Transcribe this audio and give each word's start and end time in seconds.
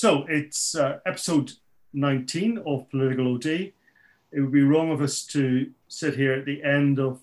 So 0.00 0.24
it's 0.30 0.74
uh, 0.74 1.00
episode 1.04 1.52
19 1.92 2.62
of 2.64 2.88
Political 2.88 3.34
OD. 3.34 3.46
It 3.46 3.74
would 4.32 4.50
be 4.50 4.62
wrong 4.62 4.90
of 4.90 5.02
us 5.02 5.26
to 5.26 5.70
sit 5.88 6.16
here 6.16 6.32
at 6.32 6.46
the 6.46 6.64
end 6.64 6.98
of 6.98 7.20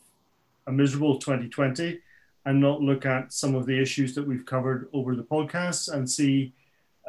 a 0.67 0.71
miserable 0.71 1.17
2020 1.17 2.00
and 2.45 2.61
not 2.61 2.79
look 2.79 3.03
at 3.03 3.33
some 3.33 3.55
of 3.55 3.66
the 3.66 3.82
issues 3.82 4.13
that 4.13 4.27
we've 4.27 4.45
covered 4.45 4.90
over 4.93 5.16
the 5.16 5.24
podcast 5.24 5.92
and 5.92 6.08
see 6.08 6.53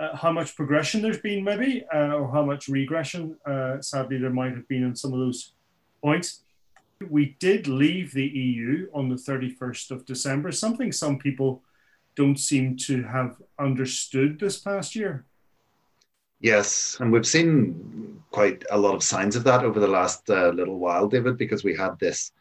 uh, 0.00 0.16
how 0.16 0.32
much 0.32 0.56
progression 0.56 1.02
there's 1.02 1.20
been, 1.20 1.44
maybe, 1.44 1.84
uh, 1.94 2.14
or 2.14 2.32
how 2.32 2.42
much 2.42 2.68
regression, 2.68 3.36
uh, 3.44 3.78
sadly, 3.82 4.16
there 4.16 4.30
might 4.30 4.54
have 4.54 4.66
been 4.68 4.86
on 4.86 4.96
some 4.96 5.12
of 5.12 5.18
those 5.18 5.52
points. 6.02 6.44
We 7.10 7.36
did 7.40 7.68
leave 7.68 8.14
the 8.14 8.26
EU 8.26 8.88
on 8.94 9.10
the 9.10 9.16
31st 9.16 9.90
of 9.90 10.06
December, 10.06 10.50
something 10.50 10.92
some 10.92 11.18
people 11.18 11.62
don't 12.16 12.38
seem 12.38 12.74
to 12.78 13.02
have 13.02 13.36
understood 13.58 14.40
this 14.40 14.58
past 14.58 14.96
year. 14.96 15.26
Yes, 16.40 16.98
and 17.00 17.10
we've 17.10 17.26
seen 17.26 18.22
quite 18.30 18.64
a 18.70 18.78
lot 18.78 18.94
of 18.94 19.02
signs 19.02 19.34
of 19.34 19.44
that 19.44 19.64
over 19.64 19.80
the 19.80 19.88
last 19.88 20.28
uh, 20.30 20.50
little 20.50 20.78
while, 20.78 21.08
David, 21.08 21.36
because 21.36 21.64
we 21.64 21.74
had 21.74 21.98
this 21.98 22.32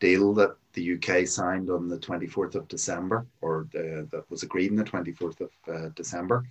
deal 0.00 0.34
that 0.34 0.56
the 0.74 0.94
UK 0.94 1.26
signed 1.26 1.70
on 1.70 1.88
the 1.88 1.98
24th 1.98 2.54
of 2.54 2.68
December, 2.68 3.26
or 3.40 3.66
the, 3.72 4.06
that 4.10 4.30
was 4.30 4.42
agreed 4.42 4.70
on 4.70 4.76
the 4.76 4.84
24th 4.84 5.40
of 5.40 5.50
uh, 5.72 5.88
December. 5.94 6.44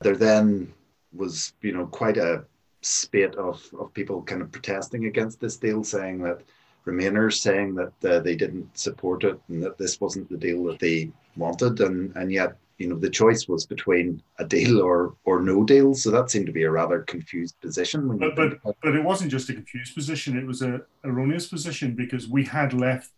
There 0.00 0.16
then 0.16 0.72
was, 1.12 1.52
you 1.60 1.72
know, 1.72 1.86
quite 1.86 2.16
a 2.16 2.44
spate 2.80 3.34
of, 3.34 3.62
of 3.78 3.92
people 3.92 4.22
kind 4.22 4.42
of 4.42 4.50
protesting 4.50 5.06
against 5.06 5.40
this 5.40 5.56
deal, 5.56 5.84
saying 5.84 6.22
that 6.22 6.40
Remainers 6.86 7.34
saying 7.34 7.76
that 7.76 7.92
uh, 8.04 8.20
they 8.20 8.34
didn't 8.34 8.76
support 8.76 9.22
it 9.22 9.40
and 9.48 9.62
that 9.62 9.78
this 9.78 10.00
wasn't 10.00 10.28
the 10.28 10.36
deal 10.36 10.64
that 10.64 10.80
they 10.80 11.12
wanted, 11.36 11.80
and 11.80 12.14
and 12.16 12.32
yet 12.32 12.56
you 12.82 12.88
know 12.88 12.98
the 12.98 13.08
choice 13.22 13.46
was 13.46 13.64
between 13.64 14.20
a 14.40 14.44
deal 14.44 14.80
or 14.80 15.14
or 15.24 15.40
no 15.40 15.62
deal. 15.62 15.94
So 15.94 16.10
that 16.10 16.30
seemed 16.32 16.46
to 16.46 16.52
be 16.60 16.64
a 16.64 16.70
rather 16.70 17.02
confused 17.02 17.54
position. 17.60 18.18
but 18.18 18.34
but, 18.34 18.58
but 18.82 18.94
it 18.96 19.04
wasn't 19.04 19.30
just 19.30 19.48
a 19.50 19.54
confused 19.54 19.94
position; 19.94 20.36
it 20.36 20.46
was 20.52 20.62
a 20.62 20.82
erroneous 21.04 21.46
position 21.46 21.94
because 21.94 22.28
we 22.28 22.44
had 22.44 22.72
left 22.72 23.10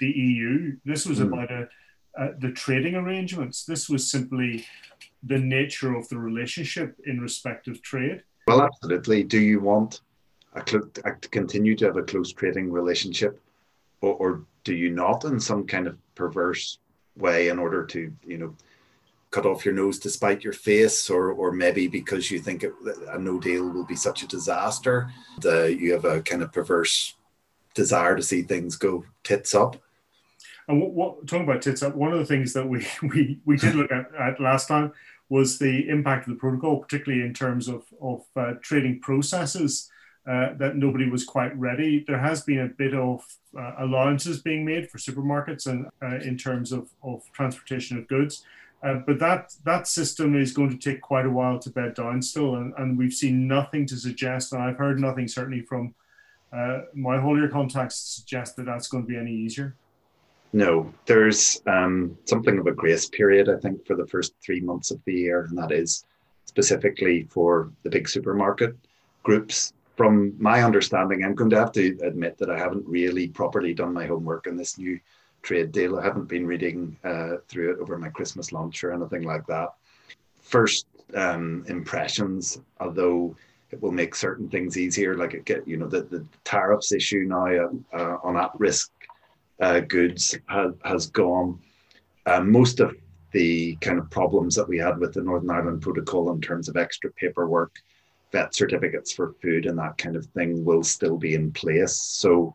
the 0.00 0.10
EU. 0.10 0.76
This 0.84 1.06
was 1.06 1.20
mm. 1.20 1.28
about 1.28 1.50
a, 1.52 1.68
uh, 2.18 2.32
the 2.40 2.50
trading 2.50 2.96
arrangements. 2.96 3.64
This 3.64 3.88
was 3.88 4.10
simply 4.10 4.66
the 5.22 5.38
nature 5.38 5.94
of 5.94 6.08
the 6.08 6.18
relationship 6.18 6.96
in 7.06 7.20
respect 7.20 7.68
of 7.68 7.80
trade. 7.82 8.24
Well, 8.48 8.62
absolutely. 8.62 9.22
Do 9.22 9.38
you 9.38 9.60
want 9.60 10.00
a 10.54 10.62
cl- 10.68 10.90
a, 11.04 11.12
continue 11.38 11.76
to 11.76 11.84
have 11.86 11.96
a 11.96 12.02
close 12.02 12.32
trading 12.32 12.72
relationship, 12.72 13.40
or, 14.00 14.14
or 14.14 14.42
do 14.64 14.74
you 14.74 14.90
not 14.90 15.24
in 15.24 15.38
some 15.38 15.64
kind 15.64 15.86
of 15.86 15.96
perverse 16.16 16.78
way 17.16 17.48
in 17.48 17.58
order 17.58 17.84
to 17.84 18.12
you 18.24 18.38
know 18.38 18.54
cut 19.30 19.46
off 19.46 19.64
your 19.64 19.74
nose 19.74 19.98
to 20.00 20.10
spite 20.10 20.42
your 20.42 20.52
face, 20.52 21.08
or 21.08 21.30
or 21.30 21.52
maybe 21.52 21.86
because 21.86 22.30
you 22.30 22.40
think 22.40 22.64
it, 22.64 22.72
a 23.08 23.18
no 23.18 23.38
deal 23.38 23.68
will 23.68 23.86
be 23.86 23.96
such 23.96 24.22
a 24.22 24.28
disaster, 24.28 25.10
that 25.40 25.78
you 25.78 25.92
have 25.92 26.04
a 26.04 26.22
kind 26.22 26.42
of 26.42 26.52
perverse 26.52 27.14
desire 27.74 28.16
to 28.16 28.22
see 28.22 28.42
things 28.42 28.76
go 28.76 29.04
tits 29.22 29.54
up. 29.54 29.76
And 30.68 30.80
what, 30.80 30.90
what, 30.92 31.26
talking 31.26 31.44
about 31.44 31.62
tits 31.62 31.82
up, 31.82 31.94
one 31.94 32.12
of 32.12 32.18
the 32.18 32.26
things 32.26 32.52
that 32.52 32.68
we 32.68 32.86
we, 33.02 33.38
we 33.44 33.56
did 33.56 33.74
look 33.74 33.92
at, 33.92 34.14
at 34.14 34.40
last 34.40 34.68
time 34.68 34.92
was 35.28 35.58
the 35.58 35.88
impact 35.88 36.26
of 36.26 36.34
the 36.34 36.40
protocol, 36.40 36.78
particularly 36.80 37.24
in 37.24 37.34
terms 37.34 37.68
of 37.68 37.84
of 38.00 38.24
uh, 38.36 38.54
trading 38.62 39.00
processes. 39.00 39.90
Uh, 40.28 40.52
that 40.58 40.76
nobody 40.76 41.08
was 41.08 41.24
quite 41.24 41.58
ready. 41.58 42.04
There 42.06 42.18
has 42.18 42.42
been 42.42 42.60
a 42.60 42.68
bit 42.68 42.92
of 42.92 43.24
uh, 43.58 43.72
allowances 43.78 44.42
being 44.42 44.66
made 44.66 44.90
for 44.90 44.98
supermarkets 44.98 45.66
and 45.66 45.86
uh, 46.02 46.22
in 46.22 46.36
terms 46.36 46.72
of, 46.72 46.90
of 47.02 47.22
transportation 47.32 47.96
of 47.96 48.06
goods. 48.06 48.44
Uh, 48.82 48.94
but 49.06 49.18
that 49.18 49.52
that 49.64 49.86
system 49.86 50.34
is 50.34 50.52
going 50.52 50.70
to 50.70 50.78
take 50.78 51.02
quite 51.02 51.26
a 51.26 51.30
while 51.30 51.58
to 51.58 51.70
bed 51.70 51.94
down 51.94 52.22
still, 52.22 52.56
and, 52.56 52.72
and 52.78 52.96
we've 52.96 53.12
seen 53.12 53.46
nothing 53.46 53.86
to 53.86 53.96
suggest, 53.96 54.52
and 54.52 54.62
I've 54.62 54.78
heard 54.78 54.98
nothing 54.98 55.28
certainly 55.28 55.60
from 55.60 55.94
uh, 56.52 56.80
my 56.94 57.16
haulier 57.16 57.50
contacts 57.50 58.02
to 58.02 58.20
suggest 58.20 58.56
that 58.56 58.64
that's 58.64 58.88
going 58.88 59.04
to 59.04 59.08
be 59.08 59.18
any 59.18 59.32
easier. 59.32 59.76
No, 60.52 60.92
there's 61.06 61.62
um, 61.66 62.16
something 62.24 62.58
of 62.58 62.66
a 62.66 62.72
grace 62.72 63.08
period, 63.08 63.48
I 63.48 63.56
think, 63.58 63.86
for 63.86 63.94
the 63.94 64.06
first 64.06 64.34
three 64.44 64.60
months 64.60 64.90
of 64.90 65.00
the 65.04 65.12
year, 65.12 65.44
and 65.44 65.58
that 65.58 65.70
is 65.70 66.04
specifically 66.46 67.28
for 67.30 67.70
the 67.84 67.90
big 67.90 68.08
supermarket 68.08 68.74
groups. 69.22 69.72
From 69.96 70.34
my 70.38 70.62
understanding, 70.64 71.22
I'm 71.22 71.34
going 71.34 71.50
to 71.50 71.58
have 71.58 71.72
to 71.72 71.98
admit 72.02 72.38
that 72.38 72.50
I 72.50 72.58
haven't 72.58 72.88
really 72.88 73.28
properly 73.28 73.74
done 73.74 73.92
my 73.92 74.06
homework 74.06 74.46
on 74.48 74.56
this 74.56 74.78
new 74.78 74.98
trade 75.42 75.72
deal. 75.72 75.98
I 75.98 76.04
haven't 76.04 76.28
been 76.28 76.46
reading 76.46 76.96
uh, 77.04 77.36
through 77.48 77.72
it 77.72 77.80
over 77.80 77.98
my 77.98 78.08
Christmas 78.08 78.52
lunch 78.52 78.84
or 78.84 78.92
anything 78.92 79.22
like 79.22 79.46
that. 79.46 79.70
First 80.40 80.86
um, 81.14 81.64
impressions, 81.68 82.60
although 82.80 83.36
it 83.70 83.80
will 83.80 83.92
make 83.92 84.14
certain 84.14 84.48
things 84.48 84.76
easier, 84.76 85.16
like 85.16 85.34
it 85.34 85.44
get 85.44 85.66
you 85.66 85.76
know 85.76 85.86
the, 85.86 86.02
the 86.02 86.24
tariffs 86.44 86.92
issue 86.92 87.24
now 87.26 87.70
uh, 87.92 88.16
on 88.22 88.36
at-risk 88.36 88.90
uh, 89.60 89.80
goods 89.80 90.36
has, 90.48 90.72
has 90.84 91.06
gone. 91.10 91.58
Uh, 92.26 92.40
most 92.40 92.80
of 92.80 92.94
the 93.32 93.76
kind 93.76 93.98
of 93.98 94.10
problems 94.10 94.54
that 94.56 94.68
we 94.68 94.78
had 94.78 94.98
with 94.98 95.14
the 95.14 95.22
Northern 95.22 95.50
Ireland 95.50 95.82
Protocol 95.82 96.32
in 96.32 96.40
terms 96.40 96.68
of 96.68 96.76
extra 96.76 97.12
paperwork, 97.12 97.72
vet 98.32 98.54
certificates 98.54 99.12
for 99.12 99.34
food, 99.40 99.66
and 99.66 99.78
that 99.78 99.98
kind 99.98 100.16
of 100.16 100.26
thing 100.26 100.64
will 100.64 100.82
still 100.82 101.16
be 101.16 101.34
in 101.34 101.52
place. 101.52 101.96
So 101.96 102.54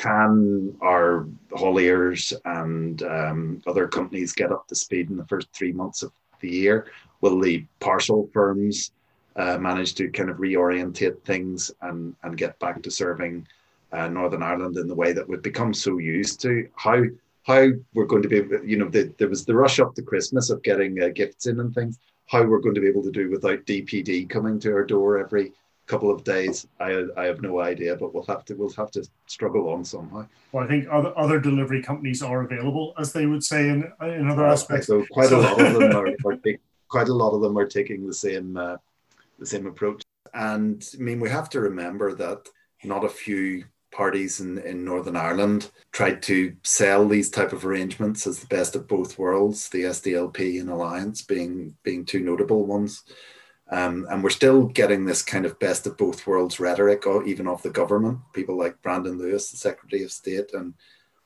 can 0.00 0.74
our 0.80 1.26
hauliers 1.50 2.32
and 2.46 3.02
um, 3.02 3.62
other 3.66 3.86
companies 3.86 4.32
get 4.32 4.50
up 4.50 4.66
to 4.66 4.74
speed 4.74 5.10
in 5.10 5.16
the 5.16 5.26
first 5.26 5.48
three 5.52 5.72
months 5.72 6.02
of 6.02 6.10
the 6.40 6.48
year? 6.48 6.86
Will 7.20 7.38
the 7.38 7.66
parcel 7.80 8.30
firms 8.32 8.92
uh, 9.36 9.58
manage 9.58 9.94
to 9.96 10.08
kind 10.08 10.30
of 10.30 10.38
reorientate 10.38 11.22
things 11.24 11.70
and, 11.82 12.16
and 12.22 12.38
get 12.38 12.58
back 12.60 12.82
to 12.82 12.90
serving 12.90 13.46
uh, 13.92 14.08
Northern 14.08 14.42
Ireland 14.42 14.78
in 14.78 14.88
the 14.88 14.94
way 14.94 15.12
that 15.12 15.28
we've 15.28 15.42
become 15.42 15.74
so 15.74 15.98
used 15.98 16.40
to? 16.42 16.66
How 16.76 17.02
how 17.42 17.68
we're 17.92 18.06
going 18.06 18.22
to 18.22 18.28
be, 18.28 18.42
you 18.64 18.78
know, 18.78 18.88
the, 18.88 19.12
there 19.18 19.28
was 19.28 19.44
the 19.44 19.54
rush 19.54 19.80
up 19.80 19.94
to 19.94 20.02
Christmas 20.02 20.48
of 20.48 20.62
getting 20.62 21.02
uh, 21.02 21.08
gifts 21.08 21.46
in 21.46 21.60
and 21.60 21.74
things. 21.74 21.98
How 22.26 22.42
we're 22.42 22.60
going 22.60 22.74
to 22.74 22.80
be 22.80 22.88
able 22.88 23.02
to 23.02 23.10
do 23.10 23.30
without 23.30 23.66
DPD 23.66 24.30
coming 24.30 24.58
to 24.60 24.72
our 24.72 24.84
door 24.84 25.18
every 25.18 25.52
couple 25.90 26.10
of 26.10 26.22
days. 26.22 26.66
I, 26.78 27.04
I 27.16 27.24
have 27.24 27.42
no 27.42 27.60
idea, 27.60 27.96
but 27.96 28.14
we'll 28.14 28.30
have 28.34 28.44
to 28.46 28.54
we'll 28.54 28.70
have 28.70 28.92
to 28.92 29.02
struggle 29.26 29.68
on 29.70 29.84
somehow. 29.84 30.26
Well, 30.52 30.64
I 30.64 30.68
think 30.68 30.86
other 30.90 31.12
other 31.18 31.40
delivery 31.40 31.82
companies 31.82 32.22
are 32.22 32.42
available, 32.42 32.94
as 32.98 33.12
they 33.12 33.26
would 33.26 33.44
say 33.44 33.68
in 33.68 33.92
in 34.02 34.30
other 34.30 34.46
aspects. 34.46 34.86
So 34.86 35.04
quite 35.10 35.30
so. 35.30 35.40
a 35.40 35.42
lot 35.42 35.60
of 35.60 35.72
them 35.74 35.96
are, 35.96 36.08
are 36.26 36.36
take, 36.36 36.60
quite 36.88 37.08
a 37.08 37.14
lot 37.14 37.34
of 37.34 37.40
them 37.42 37.58
are 37.58 37.66
taking 37.66 38.06
the 38.06 38.14
same 38.14 38.56
uh, 38.56 38.76
the 39.38 39.46
same 39.46 39.66
approach. 39.66 40.02
And 40.32 40.88
I 40.98 41.02
mean, 41.02 41.18
we 41.18 41.28
have 41.30 41.50
to 41.50 41.60
remember 41.60 42.14
that 42.14 42.48
not 42.84 43.04
a 43.04 43.08
few 43.08 43.64
parties 43.90 44.40
in, 44.40 44.58
in 44.58 44.84
Northern 44.84 45.16
Ireland 45.16 45.70
tried 45.90 46.22
to 46.22 46.54
sell 46.62 47.08
these 47.08 47.28
type 47.28 47.52
of 47.52 47.64
arrangements 47.64 48.26
as 48.26 48.38
the 48.38 48.46
best 48.46 48.76
of 48.76 48.86
both 48.86 49.18
worlds, 49.18 49.68
the 49.68 49.82
SDLP 49.82 50.60
and 50.60 50.70
Alliance 50.70 51.22
being 51.22 51.74
being 51.82 52.04
two 52.04 52.20
notable 52.20 52.64
ones. 52.66 53.02
Um, 53.70 54.06
and 54.10 54.22
we're 54.22 54.30
still 54.30 54.66
getting 54.66 55.04
this 55.04 55.22
kind 55.22 55.46
of 55.46 55.58
best 55.60 55.86
of 55.86 55.96
both 55.96 56.26
worlds 56.26 56.58
rhetoric, 56.58 57.06
or 57.06 57.24
even 57.24 57.46
of 57.46 57.62
the 57.62 57.70
government. 57.70 58.18
People 58.32 58.58
like 58.58 58.82
Brandon 58.82 59.16
Lewis, 59.16 59.50
the 59.50 59.56
Secretary 59.56 60.02
of 60.02 60.10
State, 60.10 60.52
and, 60.54 60.74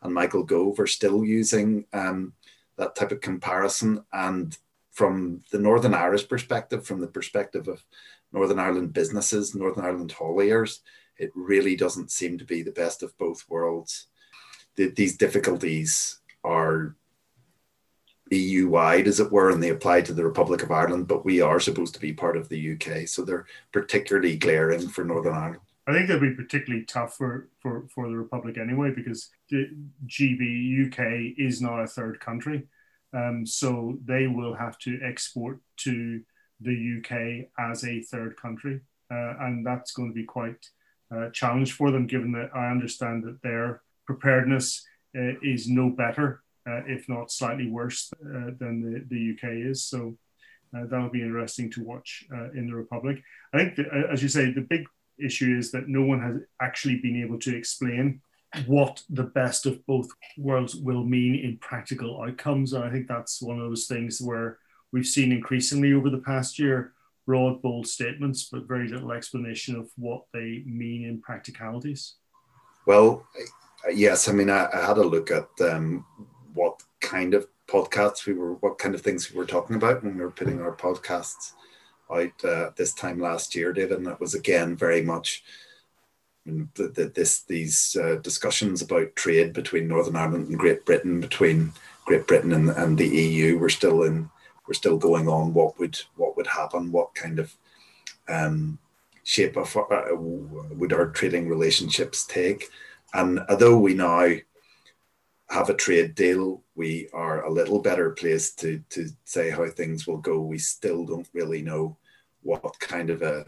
and 0.03 0.13
Michael 0.13 0.43
Gove 0.43 0.79
are 0.79 0.87
still 0.87 1.25
using 1.25 1.87
um, 1.95 2.35
that 2.77 2.95
type 2.95 3.13
of 3.13 3.23
comparison. 3.23 4.05
And 4.13 4.57
from 4.93 5.43
the 5.51 5.59
Northern 5.59 5.95
Irish 5.95 6.29
perspective, 6.29 6.87
from 6.87 7.01
the 7.01 7.09
perspective 7.09 7.67
of 7.67 7.83
Northern 8.31 8.59
Ireland 8.59 8.93
businesses, 8.93 9.55
Northern 9.55 9.85
Ireland 9.85 10.15
hauliers, 10.19 10.81
it 11.17 11.31
really 11.35 11.77
doesn't 11.77 12.11
seem 12.11 12.37
to 12.39 12.45
be 12.45 12.63
the 12.63 12.73
best 12.73 13.03
of 13.03 13.17
both 13.17 13.45
worlds. 13.49 14.09
The, 14.77 14.91
these 14.91 15.17
difficulties 15.17 16.21
are 16.43 16.97
EU 18.31 18.69
wide, 18.69 19.07
as 19.07 19.21
it 19.21 19.31
were, 19.31 19.51
and 19.51 19.63
they 19.63 19.71
apply 19.71 20.01
to 20.03 20.15
the 20.15 20.25
Republic 20.25 20.63
of 20.63 20.71
Ireland, 20.71 21.07
but 21.09 21.25
we 21.25 21.41
are 21.41 21.61
supposed 21.61 21.95
to 21.95 22.01
be 22.01 22.13
part 22.13 22.37
of 22.37 22.49
the 22.49 22.73
UK. 22.73 23.07
So 23.07 23.23
they're 23.23 23.47
particularly 23.73 24.37
glaring 24.37 24.89
for 24.89 25.05
Northern 25.05 25.35
Ireland. 25.35 25.61
I 25.87 25.93
think 25.93 26.09
they'll 26.09 26.19
be 26.21 26.31
particularly 26.31 26.87
tough 26.87 27.17
for, 27.17 27.49
for, 27.61 27.87
for 27.95 28.09
the 28.09 28.17
Republic 28.17 28.57
anyway, 28.57 28.93
because 28.95 29.31
the 29.51 29.69
GB 30.07 30.87
UK 30.87 31.35
is 31.39 31.61
now 31.61 31.81
a 31.81 31.87
third 31.87 32.21
country. 32.21 32.67
Um, 33.13 33.47
so 33.47 33.99
they 34.05 34.27
will 34.27 34.55
have 34.55 34.79
to 34.81 34.99
export 35.03 35.61
to 35.79 36.23
the 36.61 36.99
UK 36.99 37.49
as 37.59 37.85
a 37.85 38.01
third 38.01 38.37
country. 38.37 38.81
Uh, 39.11 39.35
and 39.41 39.65
that's 39.65 39.93
going 39.93 40.09
to 40.09 40.15
be 40.15 40.25
quite 40.25 40.67
a 41.11 41.31
challenge 41.31 41.73
for 41.73 41.91
them, 41.91 42.07
given 42.07 42.33
that 42.33 42.51
I 42.57 42.71
understand 42.71 43.23
that 43.25 43.43
their 43.43 43.83
preparedness 44.07 44.87
uh, 45.17 45.39
is 45.43 45.69
no 45.69 45.91
better 45.91 46.43
uh, 46.69 46.81
if 46.87 47.09
not 47.09 47.31
slightly 47.31 47.69
worse 47.71 48.13
uh, 48.23 48.51
than 48.59 48.81
the, 48.81 49.05
the 49.09 49.33
UK 49.35 49.71
is. 49.71 49.83
So 49.85 50.17
uh, 50.77 50.87
that'll 50.87 51.11
be 51.11 51.23
interesting 51.23 51.71
to 51.73 51.85
watch 51.85 52.25
in 52.55 52.67
the 52.67 52.75
Republic. 52.75 53.23
I 53.53 53.59
think, 53.59 53.77
that, 53.77 53.87
as 54.13 54.23
you 54.23 54.29
say, 54.29 54.51
the 54.51 54.61
big 54.61 54.87
issue 55.19 55.57
is 55.57 55.71
that 55.71 55.89
no 55.89 56.03
one 56.03 56.21
has 56.21 56.37
actually 56.61 56.97
been 56.97 57.23
able 57.23 57.39
to 57.41 57.57
explain 57.57 58.21
what 58.67 59.03
the 59.11 59.25
best 59.25 59.67
of 59.67 59.85
both 59.87 60.09
worlds 60.39 60.77
will 60.77 61.05
mean 61.05 61.35
in 61.35 61.59
practical 61.59 62.23
outcomes. 62.23 62.73
And 62.73 62.85
I 62.85 62.91
think 62.91 63.09
that's 63.09 63.43
one 63.43 63.59
of 63.59 63.69
those 63.69 63.87
things 63.87 64.21
where 64.21 64.59
we've 64.93 65.07
seen 65.07 65.33
increasingly 65.33 65.93
over 65.93 66.11
the 66.11 66.19
past 66.19 66.59
year 66.59 66.93
broad, 67.27 67.63
bold 67.63 67.87
statements, 67.87 68.49
but 68.53 68.69
very 68.69 68.89
little 68.89 69.13
explanation 69.13 69.77
of 69.77 69.89
what 69.97 70.25
they 70.33 70.63
mean 70.67 71.05
in 71.05 71.21
practicalities. 71.21 72.17
Well, 72.87 73.27
yes, 73.93 74.29
I 74.29 74.33
mean, 74.33 74.51
I, 74.51 74.69
I 74.73 74.87
had 74.87 74.99
a 74.99 75.03
look 75.03 75.31
at 75.31 75.49
um, 75.63 76.05
what 76.55 76.83
kind 77.01 77.35
of 77.35 77.47
podcasts 77.67 78.27
we 78.27 78.33
were, 78.33 78.55
what 78.55 78.79
kind 78.79 78.95
of 78.95 79.03
things 79.03 79.31
we 79.31 79.39
were 79.39 79.47
talking 79.47 79.77
about 79.77 80.03
when 80.03 80.17
we 80.17 80.25
were 80.25 80.31
putting 80.31 80.61
our 80.61 80.75
podcasts 80.75 81.53
out 82.11 82.45
uh, 82.45 82.71
this 82.77 82.93
time 82.93 83.19
last 83.19 83.55
year, 83.55 83.73
David, 83.73 83.99
and 83.99 84.07
it 84.07 84.21
was 84.21 84.35
again 84.35 84.77
very 84.77 85.03
much 85.03 85.43
the, 86.47 86.89
the, 86.89 87.13
this 87.15 87.43
these 87.43 87.97
uh, 88.01 88.17
discussions 88.17 88.83
about 88.83 89.17
trade 89.17 89.53
between 89.53 89.89
Northern 89.89 90.17
Ireland 90.17 90.49
and 90.49 90.59
Great 90.59 90.85
Britain, 90.85 91.21
between 91.21 91.73
Great 92.05 92.27
Britain 92.27 92.53
and, 92.53 92.71
and 92.71 92.99
the 92.99 93.09
EU, 93.09 93.59
were 93.59 93.71
still 93.71 94.03
in 94.03 94.31
were 94.67 94.75
still 94.75 94.99
going 94.99 95.29
on. 95.29 95.55
What 95.55 95.79
would 95.79 95.99
what 96.17 96.37
would 96.37 96.47
happen? 96.47 96.93
What 96.93 97.15
kind 97.15 97.39
of 97.39 97.55
um, 98.29 98.79
shape 99.23 99.57
of 99.57 99.75
uh, 99.77 100.15
would 100.15 100.93
our 100.93 101.07
trading 101.09 101.49
relationships 101.49 102.27
take? 102.27 102.69
And 103.15 103.41
although 103.49 103.79
we 103.79 103.95
now 103.95 104.35
have 105.51 105.69
a 105.69 105.75
trade 105.75 106.15
deal, 106.15 106.63
we 106.75 107.09
are 107.13 107.45
a 107.45 107.53
little 107.53 107.81
better 107.81 108.11
placed 108.11 108.59
to 108.61 108.83
to 108.91 109.09
say 109.25 109.51
how 109.51 109.67
things 109.69 110.07
will 110.07 110.19
go. 110.19 110.41
We 110.41 110.59
still 110.59 111.05
don't 111.05 111.29
really 111.33 111.63
know 111.63 111.97
what 112.43 112.79
kind 112.81 113.11
of 113.11 113.23
a, 113.23 113.45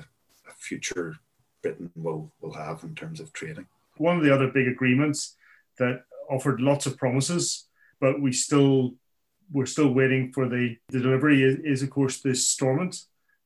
a 0.49 0.53
future 0.57 1.17
Britain 1.63 1.91
will 1.97 2.33
will 2.41 2.53
have 2.53 2.83
in 2.85 2.95
terms 2.95 3.21
of 3.21 3.33
trading. 3.33 3.67
One 3.97 4.17
of 4.19 4.25
the 4.25 4.35
other 4.35 4.49
big 4.49 4.69
agreements 4.69 5.37
that 5.79 6.05
offered 6.29 6.61
lots 6.61 6.87
of 6.87 6.97
promises, 6.97 7.67
but 8.01 8.21
we 8.21 8.33
still 8.33 8.95
we're 9.53 9.67
still 9.67 9.93
waiting 9.93 10.33
for 10.33 10.49
the, 10.49 10.77
the 10.89 11.01
delivery 11.01 11.43
is, 11.43 11.59
is 11.61 11.83
of 11.83 11.91
course 11.91 12.21
this 12.21 12.49
Stormont 12.49 12.97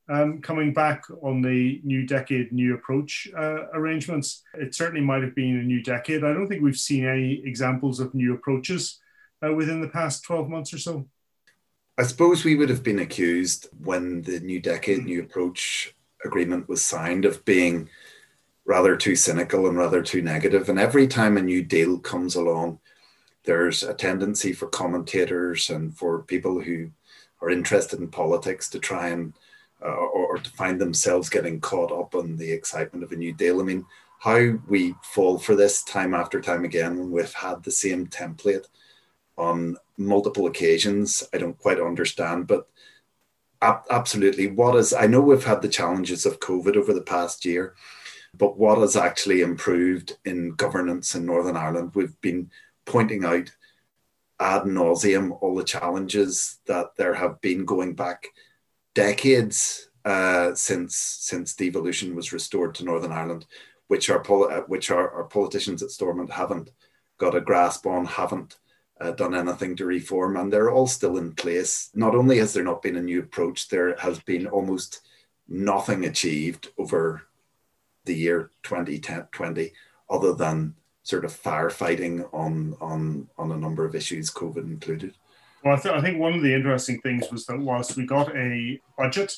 um, 0.09 0.41
coming 0.41 0.73
back 0.73 1.05
on 1.23 1.41
the 1.41 1.81
new 1.85 2.07
decade, 2.07 2.53
new 2.53 2.75
approach 2.75 3.29
uh, 3.37 3.69
arrangements. 3.75 4.43
It 4.55 4.75
certainly 4.75 5.05
might 5.05 5.23
have 5.23 5.35
been 5.35 5.59
a 5.59 5.63
new 5.63 5.83
decade. 5.83 6.25
I 6.25 6.33
don't 6.33 6.49
think 6.49 6.63
we've 6.63 6.77
seen 6.77 7.07
any 7.07 7.43
examples 7.45 8.01
of 8.01 8.15
new 8.15 8.35
approaches 8.35 8.99
uh, 9.45 9.53
within 9.53 9.81
the 9.81 9.89
past 9.89 10.25
12 10.25 10.49
months 10.49 10.75
or 10.75 10.79
so. 10.79 11.07
I 11.99 12.03
suppose 12.03 12.45
we 12.45 12.57
would 12.57 12.71
have 12.71 12.83
been 12.83 13.01
accused 13.01 13.69
when 13.79 14.23
the 14.23 14.41
new 14.41 14.61
decade, 14.61 15.05
new 15.05 15.23
approach 15.23 15.95
agreement 16.25 16.69
was 16.69 16.85
signed 16.85 17.25
of 17.25 17.45
being 17.45 17.89
rather 18.65 18.97
too 18.97 19.17
cynical 19.17 19.67
and 19.67 19.77
rather 19.77 20.03
too 20.03 20.23
negative. 20.23 20.69
And 20.69 20.79
every 20.79 21.07
time 21.07 21.37
a 21.37 21.43
new 21.43 21.63
deal 21.63 21.99
comes 21.99 22.37
along, 22.37 22.79
there's 23.45 23.83
a 23.83 23.95
tendency 23.95 24.53
for 24.53 24.67
commentators 24.67 25.71
and 25.71 25.97
for 25.97 26.23
people 26.23 26.61
who 26.61 26.91
are 27.43 27.51
interested 27.51 28.01
in 28.01 28.09
politics 28.09 28.69
to 28.71 28.79
try 28.79 29.09
and 29.09 29.33
uh, 29.83 29.89
or, 29.89 30.37
or, 30.37 30.39
to 30.39 30.51
find 30.51 30.81
themselves 30.81 31.29
getting 31.29 31.61
caught 31.61 31.93
up 31.93 32.15
on 32.15 32.37
the 32.37 32.51
excitement 32.53 33.03
of 33.03 33.13
a 33.13 33.17
new 33.17 33.33
deal. 33.33 33.61
I 33.61 33.65
mean, 33.65 33.87
how 34.19 34.59
we 34.69 34.95
fall 35.03 35.39
for 35.39 35.57
this 35.57 35.83
time 35.83 36.15
after 36.15 36.41
time 36.41 36.65
again 36.65 36.99
when 36.99 37.11
we've 37.11 37.33
had 37.33 37.63
the 37.63 37.71
same 37.71 38.07
template 38.07 38.67
on 39.39 39.77
multiple 39.97 40.47
occasions, 40.47 41.27
I 41.33 41.39
don't 41.39 41.59
quite 41.59 41.81
understand. 41.81 42.47
But 42.47 42.69
ab- 43.63 43.85
absolutely, 43.91 44.49
what 44.49 44.77
is, 44.77 44.93
I 44.93 45.07
know 45.07 45.21
we've 45.21 45.45
had 45.45 45.63
the 45.63 45.69
challenges 45.69 46.27
of 46.27 46.41
COVID 46.41 46.77
over 46.77 46.93
the 46.93 47.01
past 47.01 47.45
year, 47.45 47.75
but 48.37 48.59
what 48.59 48.79
has 48.79 48.97
actually 48.97 49.41
improved 49.41 50.19
in 50.25 50.51
governance 50.51 51.15
in 51.15 51.25
Northern 51.25 51.57
Ireland? 51.57 51.93
We've 51.95 52.21
been 52.21 52.51
pointing 52.85 53.25
out 53.25 53.51
ad 54.39 54.63
nauseum 54.63 55.37
all 55.41 55.55
the 55.55 55.65
challenges 55.65 56.59
that 56.67 56.97
there 56.97 57.15
have 57.15 57.41
been 57.41 57.65
going 57.65 57.95
back 57.95 58.27
decades 58.95 59.89
uh, 60.05 60.55
since 60.55 60.97
since 60.97 61.55
devolution 61.55 62.15
was 62.15 62.33
restored 62.33 62.75
to 62.75 62.85
Northern 62.85 63.13
Ireland, 63.13 63.47
which 63.89 64.11
our 64.11 64.21
poli- 64.21 64.63
which 64.67 64.91
our, 64.91 65.11
our 65.11 65.25
politicians 65.25 65.83
at 65.83 65.91
Stormont 65.91 66.31
haven't 66.31 66.71
got 67.19 67.35
a 67.35 67.41
grasp 67.41 67.87
on, 67.87 68.07
haven't 68.07 68.59
uh, 69.01 69.13
done 69.13 69.35
anything 69.35 69.77
to 69.77 69.85
reform, 69.85 70.37
and 70.37 70.53
they're 70.53 70.71
all 70.71 70.87
still 70.87 71.19
in 71.19 71.33
place. 71.33 71.91
Not 71.95 72.15
only 72.15 72.39
has 72.39 72.53
there 72.53 72.65
not 72.65 72.83
been 72.83 72.97
a 72.97 73.03
new 73.03 73.21
approach, 73.21 73.69
there 73.69 73.97
has 73.97 74.19
been 74.21 74.47
almost 74.47 75.03
nothing 75.49 76.05
achieved 76.05 76.69
over 76.79 77.23
the 78.05 78.15
year 78.15 78.51
2020 78.63 79.73
other 80.09 80.35
than 80.35 80.75
sort 81.03 81.25
of 81.25 81.33
firefighting 81.33 82.29
on 82.33 82.77
on 82.81 83.29
on 83.37 83.53
a 83.53 83.57
number 83.57 83.85
of 83.85 83.95
issues, 83.95 84.31
COVID 84.31 84.65
included. 84.65 85.15
Well, 85.65 85.77
I, 85.77 85.79
th- 85.81 85.95
I 85.95 86.01
think 86.01 86.19
one 86.19 86.33
of 86.35 86.43
the 86.43 86.55
interesting 86.55 87.01
things 87.01 87.31
was 87.31 87.47
that 87.47 87.59
whilst 87.59 87.97
we 87.97 88.07
got 88.07 88.35
a 88.35 88.81
budget 88.97 89.37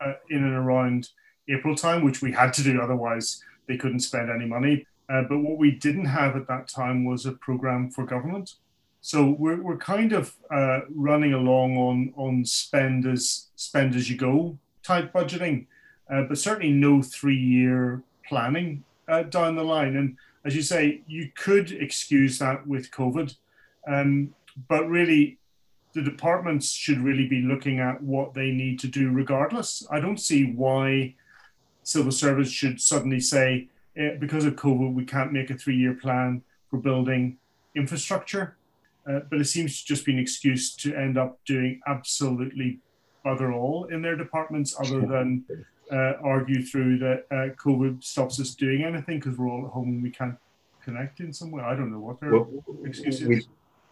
uh, 0.00 0.14
in 0.30 0.44
and 0.44 0.54
around 0.54 1.08
April 1.48 1.74
time, 1.74 2.04
which 2.04 2.22
we 2.22 2.32
had 2.32 2.52
to 2.54 2.62
do, 2.62 2.80
otherwise 2.80 3.42
they 3.66 3.76
couldn't 3.76 4.00
spend 4.00 4.30
any 4.30 4.46
money. 4.46 4.86
Uh, 5.08 5.22
but 5.28 5.38
what 5.38 5.58
we 5.58 5.70
didn't 5.70 6.04
have 6.04 6.36
at 6.36 6.48
that 6.48 6.68
time 6.68 7.04
was 7.04 7.26
a 7.26 7.32
program 7.32 7.90
for 7.90 8.04
government. 8.04 8.54
So 9.00 9.36
we're, 9.38 9.62
we're 9.62 9.76
kind 9.76 10.12
of 10.12 10.34
uh, 10.50 10.80
running 10.92 11.32
along 11.32 11.76
on 11.76 12.12
on 12.16 12.44
spend 12.44 13.06
as 13.06 13.46
spend 13.54 13.94
as 13.94 14.10
you 14.10 14.16
go 14.16 14.58
type 14.82 15.12
budgeting, 15.12 15.66
uh, 16.10 16.22
but 16.22 16.38
certainly 16.38 16.72
no 16.72 17.02
three 17.02 17.38
year 17.38 18.02
planning 18.28 18.82
uh, 19.06 19.22
down 19.22 19.54
the 19.54 19.62
line. 19.62 19.96
And 19.96 20.16
as 20.44 20.56
you 20.56 20.62
say, 20.62 21.02
you 21.06 21.30
could 21.36 21.70
excuse 21.70 22.40
that 22.40 22.66
with 22.66 22.90
COVID, 22.90 23.36
um, 23.86 24.34
but 24.68 24.88
really, 24.88 25.38
the 25.96 26.02
departments 26.02 26.70
should 26.70 26.98
really 26.98 27.26
be 27.26 27.40
looking 27.40 27.80
at 27.80 28.02
what 28.02 28.34
they 28.34 28.50
need 28.50 28.78
to 28.80 28.86
do 28.86 29.10
regardless. 29.10 29.82
I 29.90 29.98
don't 29.98 30.20
see 30.20 30.52
why 30.52 31.14
civil 31.84 32.12
service 32.12 32.50
should 32.50 32.78
suddenly 32.82 33.18
say, 33.18 33.68
eh, 33.96 34.10
because 34.20 34.44
of 34.44 34.56
COVID, 34.56 34.92
we 34.92 35.06
can't 35.06 35.32
make 35.32 35.48
a 35.48 35.54
three 35.56 35.76
year 35.76 35.94
plan 35.94 36.42
for 36.68 36.76
building 36.76 37.38
infrastructure. 37.74 38.58
Uh, 39.08 39.20
but 39.30 39.40
it 39.40 39.46
seems 39.46 39.80
to 39.80 39.86
just 39.86 40.04
be 40.04 40.12
an 40.12 40.18
excuse 40.18 40.76
to 40.76 40.94
end 40.94 41.16
up 41.16 41.38
doing 41.46 41.80
absolutely 41.86 42.78
bugger 43.24 43.54
all 43.54 43.84
in 43.86 44.02
their 44.02 44.16
departments 44.16 44.76
other 44.78 45.00
than 45.00 45.46
uh, 45.90 46.12
argue 46.22 46.62
through 46.62 46.98
that 46.98 47.24
uh, 47.30 47.54
COVID 47.54 48.04
stops 48.04 48.38
us 48.38 48.54
doing 48.54 48.84
anything 48.84 49.18
because 49.18 49.38
we're 49.38 49.48
all 49.48 49.64
at 49.64 49.72
home 49.72 49.88
and 49.88 50.02
we 50.02 50.10
can't 50.10 50.36
connect 50.84 51.20
in 51.20 51.32
some 51.32 51.50
way. 51.50 51.62
I 51.62 51.74
don't 51.74 51.90
know 51.90 52.00
what 52.00 52.20
their 52.20 52.32
well, 52.32 52.50
excuse 52.84 53.22
is. 53.22 53.28
We, 53.28 53.46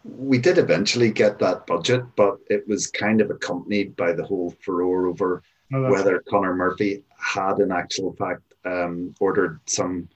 we 0.05 0.37
did 0.37 0.57
eventually 0.57 1.11
get 1.11 1.39
that 1.39 1.65
budget, 1.65 2.03
but 2.15 2.37
it 2.49 2.67
was 2.67 2.87
kind 2.87 3.21
of 3.21 3.31
accompanied 3.31 3.95
by 3.95 4.13
the 4.13 4.23
whole 4.23 4.55
furore 4.61 5.07
over 5.07 5.41
oh, 5.73 5.91
whether 5.91 6.15
right. 6.15 6.25
Conor 6.25 6.55
Murphy 6.55 7.03
had, 7.17 7.59
in 7.59 7.71
actual 7.71 8.13
fact, 8.13 8.41
um, 8.65 9.15
ordered 9.19 9.59
some 9.65 10.07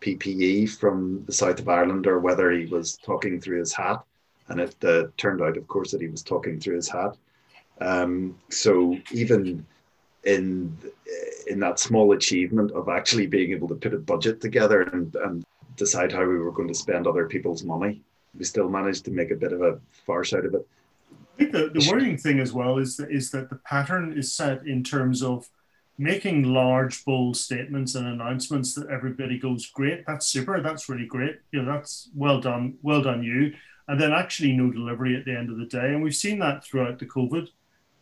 PPE 0.00 0.70
from 0.70 1.24
the 1.24 1.32
south 1.32 1.60
of 1.60 1.68
Ireland 1.68 2.06
or 2.06 2.20
whether 2.20 2.50
he 2.50 2.66
was 2.66 2.96
talking 2.98 3.40
through 3.40 3.60
his 3.60 3.72
hat. 3.72 4.02
And 4.48 4.60
it 4.60 4.76
uh, 4.84 5.04
turned 5.16 5.42
out, 5.42 5.56
of 5.56 5.66
course, 5.66 5.90
that 5.92 6.00
he 6.00 6.08
was 6.08 6.22
talking 6.22 6.60
through 6.60 6.76
his 6.76 6.88
hat. 6.88 7.16
Um, 7.80 8.36
so 8.48 8.96
even 9.12 9.66
in 10.24 10.76
in 11.46 11.60
that 11.60 11.78
small 11.78 12.12
achievement 12.12 12.70
of 12.72 12.88
actually 12.88 13.26
being 13.26 13.52
able 13.52 13.68
to 13.68 13.74
put 13.74 13.94
a 13.94 13.98
budget 13.98 14.40
together 14.40 14.82
and, 14.82 15.14
and 15.16 15.44
decide 15.76 16.12
how 16.12 16.20
we 16.20 16.38
were 16.38 16.52
going 16.52 16.68
to 16.68 16.74
spend 16.74 17.06
other 17.06 17.26
people's 17.26 17.64
money, 17.64 18.02
we 18.38 18.44
still 18.44 18.68
managed 18.68 19.04
to 19.04 19.10
make 19.10 19.30
a 19.30 19.36
bit 19.36 19.52
of 19.52 19.62
a 19.62 19.78
farce 20.06 20.32
out 20.32 20.46
of 20.46 20.54
it. 20.54 20.66
I 21.10 21.38
think 21.38 21.52
the, 21.52 21.70
the 21.72 21.88
worrying 21.90 22.16
thing 22.16 22.40
as 22.40 22.52
well 22.52 22.78
is 22.78 22.96
that, 22.96 23.10
is 23.10 23.30
that 23.30 23.50
the 23.50 23.56
pattern 23.56 24.16
is 24.16 24.32
set 24.32 24.66
in 24.66 24.82
terms 24.82 25.22
of 25.22 25.48
making 25.98 26.44
large, 26.44 27.04
bold 27.04 27.36
statements 27.36 27.94
and 27.94 28.06
announcements 28.06 28.74
that 28.74 28.88
everybody 28.88 29.38
goes, 29.38 29.66
great, 29.66 30.04
that's 30.06 30.26
super, 30.26 30.60
that's 30.60 30.88
really 30.88 31.06
great, 31.06 31.40
you 31.52 31.62
know, 31.62 31.72
that's 31.72 32.10
well 32.14 32.40
done, 32.40 32.78
well 32.82 33.02
done 33.02 33.22
you, 33.22 33.52
and 33.88 34.00
then 34.00 34.12
actually 34.12 34.52
no 34.52 34.70
delivery 34.70 35.16
at 35.16 35.24
the 35.24 35.36
end 35.36 35.50
of 35.50 35.58
the 35.58 35.66
day. 35.66 35.88
And 35.92 36.02
we've 36.02 36.14
seen 36.14 36.38
that 36.38 36.64
throughout 36.64 36.98
the 36.98 37.06
COVID 37.06 37.48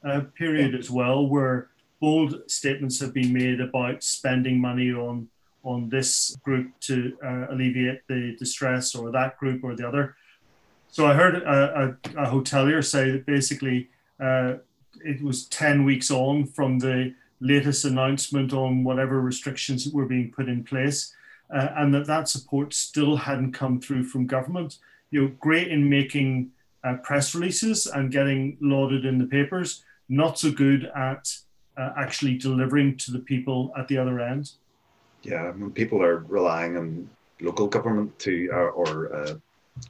uh, 0.05 0.21
period 0.35 0.75
as 0.75 0.91
well, 0.91 1.27
where 1.27 1.69
bold 2.01 2.43
statements 2.51 3.01
have 3.01 3.15
been 3.15 3.33
made 3.33 3.61
about 3.61 4.03
spending 4.03 4.61
money 4.61 4.93
on 4.93 5.29
on 5.67 5.89
this 5.89 6.37
group 6.45 6.71
to 6.79 7.19
uh, 7.25 7.47
alleviate 7.51 8.07
the 8.07 8.37
distress 8.39 8.95
or 8.95 9.11
that 9.11 9.37
group 9.37 9.65
or 9.65 9.75
the 9.75 9.87
other. 9.87 10.15
So 10.91 11.07
I 11.07 11.15
heard 11.15 11.37
a, 11.37 11.97
a, 12.15 12.23
a 12.23 12.27
hotelier 12.31 12.85
say 12.85 13.11
that 13.11 13.27
basically 13.27 13.89
uh, 14.21 14.55
it 15.05 15.23
was 15.23 15.47
10 15.47 15.85
weeks 15.85 16.11
on 16.11 16.47
from 16.47 16.79
the 16.79 17.15
latest 17.41 17.85
announcement 17.85 18.53
on 18.53 18.83
whatever 18.83 19.21
restrictions 19.21 19.89
were 19.89 20.07
being 20.07 20.33
put 20.33 20.49
in 20.49 20.65
place 20.65 21.15
uh, 21.55 21.69
and 21.77 21.95
that 21.95 22.07
that 22.07 22.29
support 22.29 22.75
still 22.75 23.17
hadn't 23.17 23.53
come 23.53 23.81
through 23.81 24.05
from 24.05 24.27
government. 24.27 24.79
You 25.11 25.23
know, 25.23 25.33
great 25.41 25.69
in 25.69 25.89
making 25.89 26.51
uh, 26.83 26.97
press 27.03 27.35
releases 27.35 27.87
and 27.87 28.11
getting 28.11 28.57
lauded 28.61 29.05
in 29.05 29.19
the 29.19 29.27
papers, 29.27 29.85
not 30.09 30.39
so 30.39 30.51
good 30.51 30.91
at 30.97 31.33
uh, 31.77 31.93
actually 31.97 32.39
delivering 32.39 32.97
to 32.97 33.13
the 33.13 33.19
people 33.19 33.73
at 33.79 33.89
the 33.89 33.99
other 33.99 34.21
end. 34.21 34.53
Yeah, 35.23 35.53
people 35.75 36.03
are 36.03 36.19
relying 36.29 36.77
on 36.77 37.09
local 37.41 37.67
government 37.67 38.19
to 38.21 38.49
or 38.49 39.15
uh, 39.15 39.35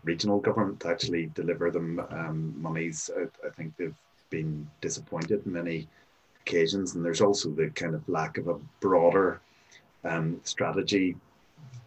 regional 0.04 0.40
government 0.40 0.80
to 0.80 0.88
actually 0.88 1.26
deliver 1.34 1.70
them 1.70 2.00
um, 2.10 2.54
monies, 2.60 3.10
I, 3.16 3.24
I, 3.46 3.50
think 3.50 3.76
they've 3.76 3.94
been 4.30 4.68
disappointed. 4.80 5.46
Many 5.46 5.88
occasions. 6.42 6.94
And 6.94 7.04
there's 7.04 7.20
also 7.20 7.50
the 7.50 7.70
kind 7.70 7.94
of 7.94 8.08
lack 8.08 8.38
of 8.38 8.48
a 8.48 8.58
broader 8.80 9.40
um, 10.04 10.40
strategy 10.44 11.16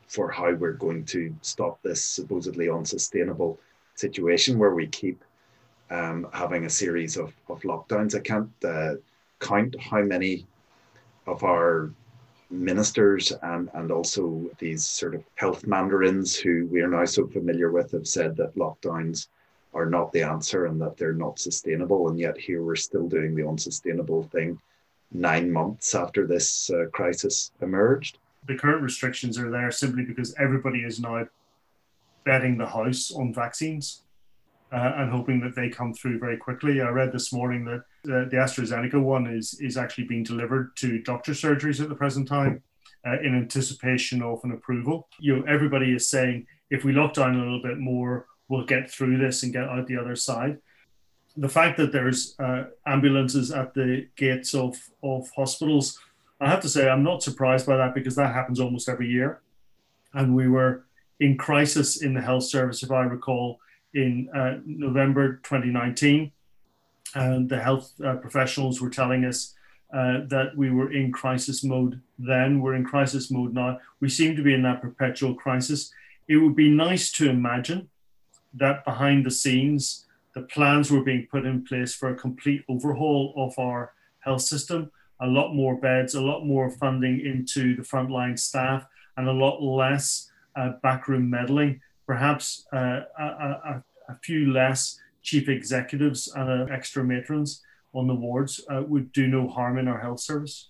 for 0.08 0.29
how 0.29 0.53
we're 0.53 0.74
going 0.74 1.06
to 1.06 1.34
stop 1.41 1.82
this 1.84 2.03
supposedly 2.03 2.70
unsustainable 2.70 3.60
situation 3.96 4.58
where 4.58 4.74
we 4.74 4.88
keep 4.88 5.24
um, 5.91 6.27
having 6.34 6.65
a 6.65 6.70
series 6.70 7.15
of, 7.18 7.34
of 7.48 7.62
lockdowns. 7.62 8.15
I 8.15 8.20
can't 8.20 8.50
uh, 8.65 8.96
count 9.39 9.79
how 9.79 10.01
many 10.01 10.46
of 11.27 11.44
our 11.44 11.91
ministers 12.50 13.32
and, 13.44 13.70
and 13.74 13.91
also 13.91 14.50
these 14.58 14.86
sort 14.86 15.15
of 15.15 15.24
health 15.36 15.68
mandarins 15.68 16.36
who 16.36 16.68
we 16.68 16.82
are 16.82 16.88
now 16.88 17.06
so 17.06 17.27
familiar 17.27 17.72
with 17.72 17.91
have 17.91 18.08
said 18.08 18.36
that 18.36 18.56
lockdowns 18.56 19.27
are 19.74 19.86
not 19.86 20.12
the 20.12 20.24
answer 20.24 20.65
and 20.65 20.82
that 20.82 20.98
they're 20.98 21.13
not 21.13 21.39
sustainable. 21.39 22.10
And 22.10 22.20
yet 22.20 22.38
here 22.38 22.63
we're 22.63 22.75
still 22.75 23.08
doing 23.08 23.36
the 23.36 23.48
unsustainable 23.48 24.24
thing 24.24 24.60
nine 25.12 25.51
months 25.51 25.94
after 25.94 26.25
this 26.25 26.70
uh, 26.72 26.86
crisis 26.91 27.51
emerged. 27.62 28.18
The 28.48 28.56
current 28.56 28.82
restrictions 28.82 29.38
are 29.38 29.51
there 29.51 29.72
simply 29.72 30.03
because 30.03 30.34
everybody 30.39 30.79
is 30.79 31.00
now 31.00 31.27
betting 32.25 32.58
the 32.58 32.65
house 32.65 33.12
on 33.12 33.34
vaccines 33.34 34.03
uh, 34.71 34.93
and 34.97 35.11
hoping 35.11 35.39
that 35.41 35.55
they 35.55 35.69
come 35.69 35.93
through 35.93 36.19
very 36.19 36.38
quickly. 36.38 36.81
I 36.81 36.89
read 36.89 37.11
this 37.11 37.33
morning 37.33 37.65
that 37.65 37.79
uh, 38.05 38.29
the 38.29 38.38
AstraZeneca 38.38 39.01
one 39.01 39.27
is 39.27 39.59
is 39.59 39.77
actually 39.77 40.05
being 40.05 40.23
delivered 40.23 40.75
to 40.77 40.99
doctor 40.99 41.31
surgeries 41.31 41.81
at 41.81 41.89
the 41.89 41.95
present 41.95 42.27
time 42.27 42.61
uh, 43.05 43.19
in 43.21 43.35
anticipation 43.35 44.21
of 44.21 44.43
an 44.43 44.51
approval. 44.51 45.07
You 45.19 45.38
know, 45.38 45.43
everybody 45.47 45.93
is 45.93 46.07
saying 46.09 46.47
if 46.69 46.83
we 46.83 46.93
lock 46.93 47.13
down 47.13 47.35
a 47.35 47.39
little 47.39 47.61
bit 47.61 47.79
more, 47.79 48.27
we'll 48.47 48.65
get 48.65 48.91
through 48.91 49.17
this 49.17 49.43
and 49.43 49.53
get 49.53 49.63
out 49.63 49.88
the 49.88 49.97
other 49.97 50.15
side. 50.15 50.59
The 51.38 51.49
fact 51.49 51.77
that 51.77 51.91
there's 51.91 52.35
uh, 52.39 52.65
ambulances 52.85 53.51
at 53.51 53.73
the 53.73 54.07
gates 54.15 54.53
of 54.53 54.77
of 55.01 55.29
hospitals, 55.35 55.99
I 56.39 56.49
have 56.49 56.61
to 56.61 56.69
say 56.69 56.88
I'm 56.88 57.03
not 57.03 57.23
surprised 57.23 57.65
by 57.65 57.77
that 57.77 57.95
because 57.95 58.15
that 58.15 58.33
happens 58.33 58.59
almost 58.59 58.89
every 58.89 59.09
year, 59.09 59.41
and 60.13 60.35
we 60.35 60.47
were 60.47 60.85
in 61.19 61.38
crisis 61.38 62.01
in 62.01 62.13
the 62.13 62.21
health 62.21 62.43
service, 62.43 62.81
if 62.83 62.91
I 62.91 63.03
recall 63.03 63.59
in 63.93 64.29
uh, 64.36 64.60
November 64.65 65.38
2019. 65.43 66.31
And 67.15 67.50
the 67.50 67.60
health 67.60 67.91
uh, 68.03 68.15
professionals 68.15 68.81
were 68.81 68.89
telling 68.89 69.25
us 69.25 69.55
uh, 69.91 70.22
that 70.27 70.55
we 70.55 70.69
were 70.69 70.91
in 70.91 71.12
crisis 71.12 71.63
mode 71.63 72.00
then. 72.19 72.62
We're 72.62 72.75
in 72.75 72.86
crisis 72.86 73.31
mode 73.31 73.53
now. 73.53 73.79
We 74.00 74.10
seem 74.10 74.36
to 74.36 74.43
be 74.43 74.53
in 74.53 74.62
that 74.63 74.81
perpetual 74.81 75.34
crisis. 75.34 75.91
It 76.27 76.38
would 76.38 76.55
be 76.55 76.69
nice 76.69 77.12
to 77.13 77.29
imagine 77.29 77.89
that 78.53 78.86
behind 78.86 79.25
the 79.25 79.31
scenes, 79.31 80.05
the 80.36 80.41
plans 80.41 80.91
were 80.91 81.03
being 81.03 81.27
put 81.31 81.46
in 81.46 81.65
place 81.65 81.96
for 81.96 82.10
a 82.10 82.15
complete 82.15 82.63
overhaul 82.69 83.34
of 83.36 83.58
our 83.58 83.93
health 84.19 84.41
system, 84.41 84.91
a 85.19 85.27
lot 85.27 85.53
more 85.53 85.75
beds, 85.75 86.13
a 86.13 86.22
lot 86.22 86.46
more 86.46 86.69
funding 86.69 87.19
into 87.22 87.75
the 87.75 87.81
frontline 87.81 88.38
staff, 88.38 88.86
and 89.17 89.27
a 89.27 89.34
lot 89.34 89.62
less 89.62 90.29
uh, 90.55 90.74
backroom 90.84 91.29
meddling 91.29 91.81
perhaps 92.10 92.66
uh, 92.74 93.01
a, 93.20 93.24
a, 93.24 93.84
a, 94.10 94.16
few 94.24 94.51
less 94.51 95.00
chief 95.22 95.48
executives 95.48 96.34
and 96.36 96.50
uh, 96.50 96.74
extra 96.74 97.04
matrons 97.04 97.62
on 97.94 98.08
the 98.08 98.16
wards 98.16 98.66
uh, 98.72 98.82
would 98.88 99.13
do 99.13 99.28
no 99.28 99.48
harm 99.48 99.78
in 99.78 99.88
our 99.88 100.00
health 100.00 100.20
service. 100.20 100.70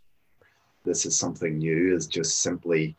This 0.84 1.06
is 1.06 1.18
something 1.18 1.58
new, 1.58 1.96
is 1.96 2.08
just 2.08 2.42
simply 2.42 2.94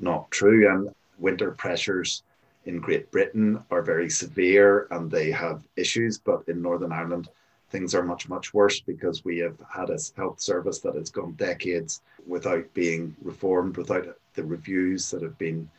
not 0.00 0.28
true. 0.32 0.68
And 0.68 0.92
winter 1.20 1.52
pressures 1.52 2.24
in 2.64 2.80
Great 2.80 3.08
Britain 3.12 3.62
are 3.70 3.82
very 3.82 4.10
severe 4.10 4.88
and 4.90 5.08
they 5.08 5.30
have 5.30 5.62
issues, 5.76 6.18
but 6.18 6.42
in 6.48 6.60
Northern 6.60 6.90
Ireland, 6.90 7.28
things 7.70 7.94
are 7.94 8.02
much, 8.02 8.28
much 8.28 8.52
worse 8.52 8.80
because 8.80 9.24
we 9.24 9.38
have 9.38 9.58
had 9.72 9.90
a 9.90 9.98
health 10.16 10.40
service 10.40 10.80
that 10.80 10.96
has 10.96 11.10
gone 11.10 11.34
decades 11.34 12.00
without 12.26 12.66
being 12.74 13.14
reformed, 13.22 13.76
without 13.76 14.18
the 14.34 14.42
reviews 14.42 15.08
that 15.12 15.22
have 15.22 15.38
been 15.38 15.70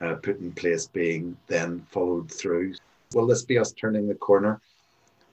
uh, 0.00 0.14
put 0.14 0.40
in 0.40 0.52
place 0.52 0.86
being 0.86 1.36
then 1.46 1.84
followed 1.90 2.30
through. 2.30 2.74
Will 3.14 3.26
this 3.26 3.44
be 3.44 3.58
us 3.58 3.72
turning 3.72 4.06
the 4.06 4.14
corner? 4.14 4.60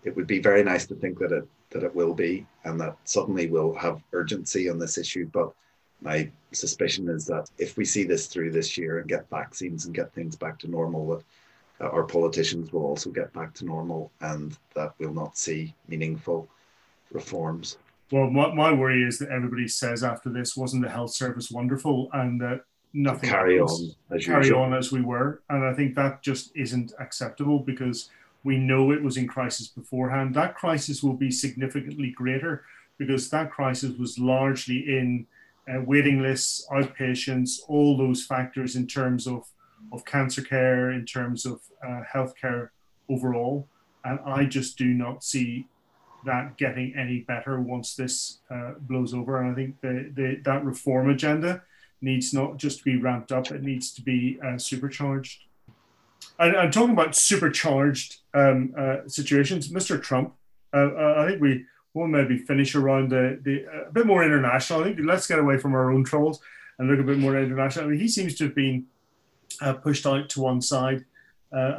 It 0.04 0.16
would 0.16 0.28
be 0.28 0.40
very 0.40 0.64
nice 0.64 0.86
to 0.88 0.96
think 0.96 1.20
that 1.20 1.32
it 1.32 1.48
that 1.72 1.84
it 1.84 1.96
will 1.96 2.14
be, 2.14 2.46
and 2.64 2.80
that 2.80 2.96
suddenly 3.04 3.48
we'll 3.48 3.74
have 3.74 4.02
urgency 4.14 4.70
on 4.70 4.80
this 4.80 4.98
issue. 4.98 5.28
But 5.34 5.52
my 6.02 6.30
suspicion 6.54 7.10
is 7.10 7.26
that 7.26 7.50
if 7.58 7.76
we 7.76 7.84
see 7.84 8.04
this 8.04 8.28
through 8.28 8.52
this 8.52 8.78
year 8.78 9.00
and 9.00 9.10
get 9.10 9.30
vaccines 9.30 9.86
and 9.86 9.94
get 9.94 10.14
things 10.14 10.36
back 10.36 10.58
to 10.60 10.70
normal, 10.70 11.08
that 11.08 11.24
our 11.92 12.04
politicians 12.04 12.72
will 12.72 12.86
also 12.86 13.10
get 13.10 13.34
back 13.34 13.54
to 13.56 13.66
normal, 13.66 14.12
and 14.22 14.58
that 14.76 14.94
we'll 15.00 15.14
not 15.14 15.38
see 15.38 15.74
meaningful 15.88 16.48
reforms. 17.12 17.78
Well, 18.12 18.30
my, 18.30 18.54
my 18.54 18.72
worry 18.72 19.04
is 19.04 19.18
that 19.18 19.30
everybody 19.30 19.68
says 19.68 20.04
after 20.04 20.30
this, 20.30 20.56
wasn't 20.56 20.84
the 20.84 20.90
health 20.90 21.12
service 21.12 21.52
wonderful, 21.52 22.10
and 22.14 22.40
that 22.40 22.62
nothing 22.96 23.30
carry 23.30 23.60
on 23.60 23.92
as 24.12 24.26
carry 24.26 24.46
usual. 24.46 24.62
on 24.62 24.74
as 24.74 24.92
we 24.92 25.02
were. 25.02 25.42
And 25.50 25.64
i 25.66 25.74
think 25.74 25.96
that 25.96 26.22
just 26.22 26.52
isn't 26.56 26.94
acceptable 27.00 27.60
because 27.60 28.10
we 28.44 28.58
know 28.58 28.92
it 28.92 29.04
was 29.04 29.18
in 29.18 29.28
crisis 29.28 29.68
beforehand. 29.68 30.34
That 30.36 30.56
crisis 30.56 31.04
will 31.04 31.16
be 31.16 31.32
significantly 31.32 32.12
greater 32.12 32.64
because 32.98 33.30
that 33.32 33.52
crisis 33.52 33.98
was 33.98 34.18
largely 34.18 34.98
in 34.98 35.28
uh, 35.68 35.82
waiting 35.82 36.22
lists 36.22 36.66
outpatients 36.72 37.60
all 37.68 37.98
those 37.98 38.24
factors 38.24 38.76
in 38.76 38.88
terms 38.88 39.28
of 39.28 39.46
of 39.92 40.06
cancer 40.06 40.42
care 40.42 40.92
in 40.92 41.06
terms 41.06 41.46
of 41.46 41.60
uh, 41.86 42.02
healthcare 42.12 42.70
overall. 43.10 43.68
And 44.04 44.20
i 44.26 44.46
just 44.46 44.78
do 44.78 44.94
not 44.94 45.24
see 45.24 45.68
that 46.26 46.58
getting 46.58 46.96
any 46.96 47.20
better 47.20 47.60
once 47.60 47.96
this 47.96 48.40
uh, 48.50 48.74
blows 48.80 49.14
over. 49.14 49.42
And 49.42 49.52
i 49.52 49.56
think 49.56 49.82
the, 49.82 50.12
the 50.16 50.40
that 50.46 50.64
reform 50.64 51.10
agenda 51.10 51.64
needs 52.06 52.34
not 52.34 52.58
just 52.58 52.78
to 52.78 52.84
be 52.86 52.98
ramped 52.98 53.32
up, 53.32 53.52
it 53.52 53.64
needs 53.64 53.92
to 53.96 54.02
be 54.02 54.40
uh, 54.46 54.58
supercharged. 54.58 55.42
And 56.38 56.72
talking 56.72 56.92
about 56.92 57.16
supercharged 57.16 58.18
um, 58.34 58.74
uh, 58.78 58.98
situations. 59.08 59.70
Mr. 59.70 60.02
Trump, 60.02 60.34
uh, 60.74 60.78
uh 60.78 61.16
I 61.18 61.30
think 61.30 61.42
we 61.42 61.66
will 61.94 62.08
maybe 62.08 62.38
finish 62.38 62.76
around 62.76 63.10
the, 63.12 63.40
the 63.42 63.66
uh, 63.66 63.90
a 63.90 63.92
bit 63.92 64.06
more 64.06 64.24
international. 64.24 64.82
I 64.82 64.84
think 64.84 65.00
let's 65.02 65.28
get 65.28 65.40
away 65.40 65.58
from 65.58 65.74
our 65.74 65.92
own 65.92 66.04
troubles 66.04 66.40
and 66.78 66.90
look 66.90 67.00
a 67.00 67.04
bit 67.04 67.18
more 67.18 67.38
international. 67.38 67.86
I 67.86 67.88
mean, 67.90 68.00
he 68.00 68.08
seems 68.08 68.36
to 68.36 68.46
have 68.46 68.56
been 68.56 68.86
uh, 69.62 69.74
pushed 69.74 70.06
out 70.06 70.30
to 70.30 70.42
one 70.42 70.62
side 70.62 71.06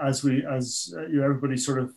as 0.03 0.25
we 0.25 0.43
as 0.47 0.95
you 1.11 1.19
know, 1.19 1.25
everybody 1.25 1.57
sort 1.57 1.79
of 1.79 1.93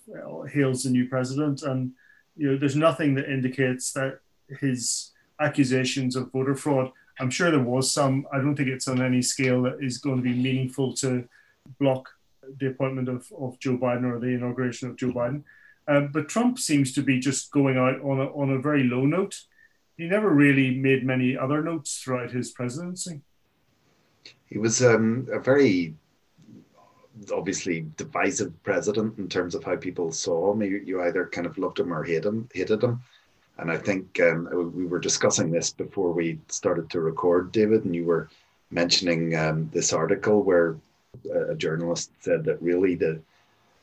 hails 0.52 0.84
the 0.84 0.90
new 0.90 1.08
president, 1.08 1.62
and 1.64 1.94
you 2.36 2.52
know, 2.52 2.58
there's 2.58 2.76
nothing 2.76 3.16
that 3.16 3.32
indicates 3.32 3.94
that 3.94 4.20
his 4.60 5.12
accusations 5.40 6.18
of 6.18 6.30
voter 6.34 6.56
fraud 6.56 6.92
I'm 7.20 7.30
sure 7.30 7.52
there 7.52 7.60
was 7.60 7.92
some. 7.92 8.28
I 8.32 8.38
don't 8.38 8.56
think 8.56 8.70
it's 8.70 8.88
on 8.88 9.02
any 9.02 9.22
scale 9.22 9.62
that 9.64 9.78
is 9.82 9.98
going 9.98 10.18
to 10.18 10.24
be 10.24 10.34
meaningful 10.34 10.94
to 10.96 11.28
block 11.80 12.10
the 12.60 12.68
appointment 12.68 13.10
of, 13.10 13.32
of 13.38 13.60
Joe 13.60 13.78
Biden 13.78 14.06
or 14.06 14.20
the 14.20 14.28
inauguration 14.28 14.90
of 14.90 14.96
Joe 14.96 15.12
Biden. 15.12 15.44
Um, 15.88 16.10
but 16.12 16.30
Trump 16.30 16.60
seems 16.60 16.94
to 16.94 17.02
be 17.02 17.20
just 17.20 17.52
going 17.52 17.78
out 17.78 18.00
on 18.02 18.20
a, 18.20 18.26
on 18.26 18.52
a 18.52 18.60
very 18.60 18.84
low 18.84 19.06
note. 19.06 19.42
He 19.98 20.08
never 20.08 20.30
really 20.30 20.76
made 20.76 21.06
many 21.06 21.38
other 21.38 21.62
notes 21.62 22.00
throughout 22.00 22.32
his 22.32 22.52
presidency. 22.52 23.22
He 24.46 24.58
was 24.58 24.84
um, 24.84 25.28
a 25.32 25.40
very 25.40 25.96
obviously 27.34 27.86
divisive 27.98 28.64
president 28.64 29.18
in 29.18 29.28
terms 29.28 29.56
of 29.56 29.64
how 29.64 29.76
people 29.76 30.12
saw 30.12 30.54
him. 30.54 30.62
You, 30.62 31.02
either 31.02 31.28
kind 31.28 31.48
of 31.48 31.58
loved 31.58 31.80
him 31.80 31.94
or 31.94 32.04
hated 32.04 32.26
him. 32.26 32.50
Hated 32.54 32.84
him. 32.84 33.02
And 33.60 33.70
I 33.70 33.78
think 33.78 34.20
um, 34.22 34.72
we 34.74 34.86
were 34.86 35.00
discussing 35.00 35.52
this 35.52 35.72
before 35.74 36.14
we 36.14 36.40
started 36.48 36.90
to 36.92 37.02
record, 37.02 37.52
David, 37.52 37.84
and 37.84 37.94
you 37.94 38.06
were 38.06 38.30
mentioning 38.72 39.36
um, 39.36 39.70
this 39.74 39.92
article 39.92 40.44
where 40.44 40.78
a 41.50 41.56
journalist 41.56 42.12
said 42.22 42.46
that 42.46 42.62
really 42.62 42.96
the, 42.96 43.20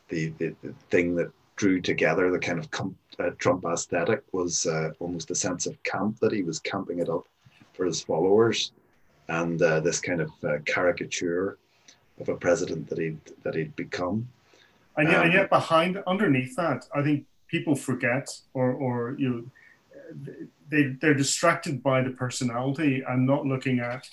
the, 0.09 0.28
the, 0.38 0.54
the 0.62 0.73
thing 0.90 1.14
that 1.16 1.30
drew 1.56 1.80
together 1.80 2.30
the 2.30 2.38
kind 2.38 2.59
of 2.59 2.71
com- 2.71 2.97
uh, 3.18 3.30
Trump 3.38 3.64
aesthetic 3.64 4.23
was 4.33 4.66
uh, 4.66 4.90
almost 4.99 5.30
a 5.30 5.35
sense 5.35 5.66
of 5.66 5.83
camp, 5.83 6.18
that 6.21 6.33
he 6.33 6.42
was 6.42 6.59
camping 6.59 7.00
it 7.00 7.09
up 7.09 7.26
for 7.75 7.85
his 7.85 8.00
followers, 8.00 8.73
and 9.28 9.61
uh, 9.61 9.80
this 9.80 10.00
kind 10.00 10.21
of 10.23 10.30
uh, 10.45 10.59
caricature 10.64 11.59
of 12.21 12.28
a 12.30 12.37
president 12.37 12.88
that 12.88 12.99
he'd, 12.99 13.21
that 13.42 13.54
he'd 13.54 13.75
become. 13.76 14.26
And 14.97 15.09
yet, 15.09 15.18
um, 15.18 15.25
and 15.25 15.35
yet 15.35 15.50
behind, 15.50 16.02
underneath 16.06 16.56
that, 16.56 16.87
I 16.95 17.02
think 17.02 17.26
people 17.49 17.75
forget 17.75 18.30
or, 18.54 18.73
or 18.73 19.16
you 19.18 19.28
know, 19.28 19.45
they 20.69 20.97
they're 21.01 21.15
distracted 21.15 21.83
by 21.83 22.03
the 22.03 22.11
personality 22.11 23.03
and 23.07 23.27
not 23.27 23.47
looking 23.47 23.81
at 23.81 24.09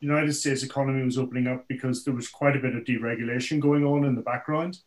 the 0.00 0.06
United 0.06 0.32
States 0.34 0.62
economy 0.62 1.02
was 1.02 1.18
opening 1.18 1.46
up 1.46 1.66
because 1.68 2.04
there 2.04 2.14
was 2.14 2.28
quite 2.28 2.56
a 2.56 2.60
bit 2.60 2.76
of 2.76 2.84
deregulation 2.84 3.60
going 3.60 3.84
on 3.84 4.04
in 4.04 4.14
the 4.14 4.20
background. 4.20 4.80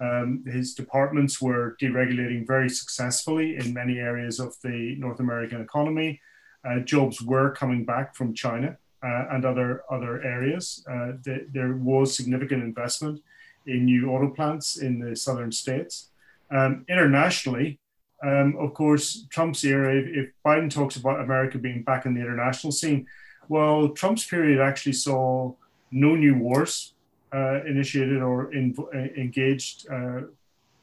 Um, 0.00 0.44
his 0.46 0.74
departments 0.74 1.40
were 1.40 1.76
deregulating 1.80 2.46
very 2.46 2.68
successfully 2.68 3.56
in 3.56 3.72
many 3.72 3.98
areas 3.98 4.40
of 4.40 4.56
the 4.62 4.96
North 4.98 5.20
American 5.20 5.60
economy. 5.60 6.20
Uh, 6.64 6.80
jobs 6.80 7.20
were 7.22 7.50
coming 7.50 7.84
back 7.84 8.14
from 8.14 8.34
China 8.34 8.76
uh, 9.02 9.26
and 9.30 9.44
other 9.44 9.82
other 9.90 10.22
areas. 10.22 10.84
Uh, 10.90 11.12
th- 11.24 11.46
there 11.52 11.74
was 11.74 12.16
significant 12.16 12.62
investment 12.62 13.20
in 13.66 13.84
new 13.84 14.10
auto 14.10 14.28
plants 14.30 14.76
in 14.76 14.98
the 14.98 15.14
southern 15.14 15.52
states. 15.52 16.10
Um, 16.50 16.84
internationally, 16.88 17.78
Um, 18.22 18.56
of 18.58 18.74
course, 18.74 19.26
Trump's 19.30 19.64
era, 19.64 19.94
if, 19.96 20.06
if 20.06 20.30
Biden 20.46 20.70
talks 20.70 20.96
about 20.96 21.20
America 21.20 21.58
being 21.58 21.82
back 21.82 22.06
in 22.06 22.14
the 22.14 22.20
international 22.20 22.72
scene, 22.72 23.06
well, 23.48 23.88
Trump's 23.88 24.24
period 24.24 24.60
actually 24.60 24.92
saw 24.92 25.52
no 25.90 26.14
new 26.14 26.36
wars 26.36 26.94
uh, 27.34 27.64
initiated 27.64 28.22
or 28.22 28.52
in, 28.52 28.74
uh, 28.94 28.98
engaged 28.98 29.88
uh, 29.90 30.22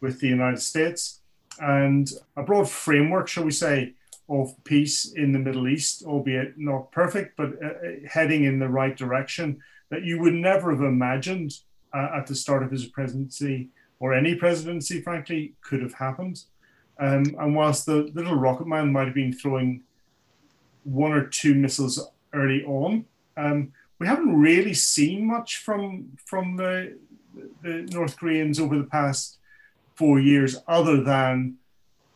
with 0.01 0.19
the 0.19 0.27
United 0.27 0.61
States, 0.61 1.21
and 1.59 2.11
a 2.35 2.43
broad 2.43 2.69
framework, 2.69 3.27
shall 3.27 3.43
we 3.43 3.51
say, 3.51 3.93
of 4.29 4.53
peace 4.63 5.13
in 5.13 5.31
the 5.31 5.39
Middle 5.39 5.67
East, 5.67 6.03
albeit 6.05 6.57
not 6.57 6.91
perfect, 6.91 7.35
but 7.35 7.51
uh, 7.63 7.67
uh 7.67 7.71
heading 8.07 8.43
in 8.43 8.59
the 8.59 8.69
right 8.69 8.95
direction 8.95 9.59
that 9.89 10.03
you 10.03 10.19
would 10.19 10.33
never 10.33 10.71
have 10.71 10.81
imagined 10.81 11.51
uh, 11.93 12.09
at 12.15 12.27
the 12.27 12.35
start 12.35 12.63
of 12.63 12.71
his 12.71 12.85
presidency 12.85 13.69
or 13.99 14.13
any 14.13 14.35
presidency, 14.35 15.01
frankly, 15.01 15.53
could 15.61 15.81
have 15.81 15.93
happened. 15.93 16.43
Um, 16.99 17.35
and 17.39 17.55
whilst 17.55 17.85
the 17.85 18.11
little 18.13 18.35
rocket 18.35 18.67
man 18.67 18.91
might 18.91 19.05
have 19.05 19.15
been 19.15 19.33
throwing 19.33 19.83
one 20.83 21.13
or 21.13 21.25
two 21.25 21.55
missiles 21.55 22.09
early 22.33 22.63
on, 22.65 23.05
um, 23.37 23.71
we 23.99 24.07
haven't 24.07 24.35
really 24.35 24.73
seen 24.73 25.25
much 25.25 25.57
from 25.57 26.17
from 26.25 26.55
the, 26.55 26.97
the 27.63 27.87
North 27.91 28.17
Koreans 28.17 28.59
over 28.59 28.77
the 28.77 28.83
past 28.83 29.37
four 29.95 30.19
years, 30.19 30.57
other 30.67 31.01
than 31.01 31.55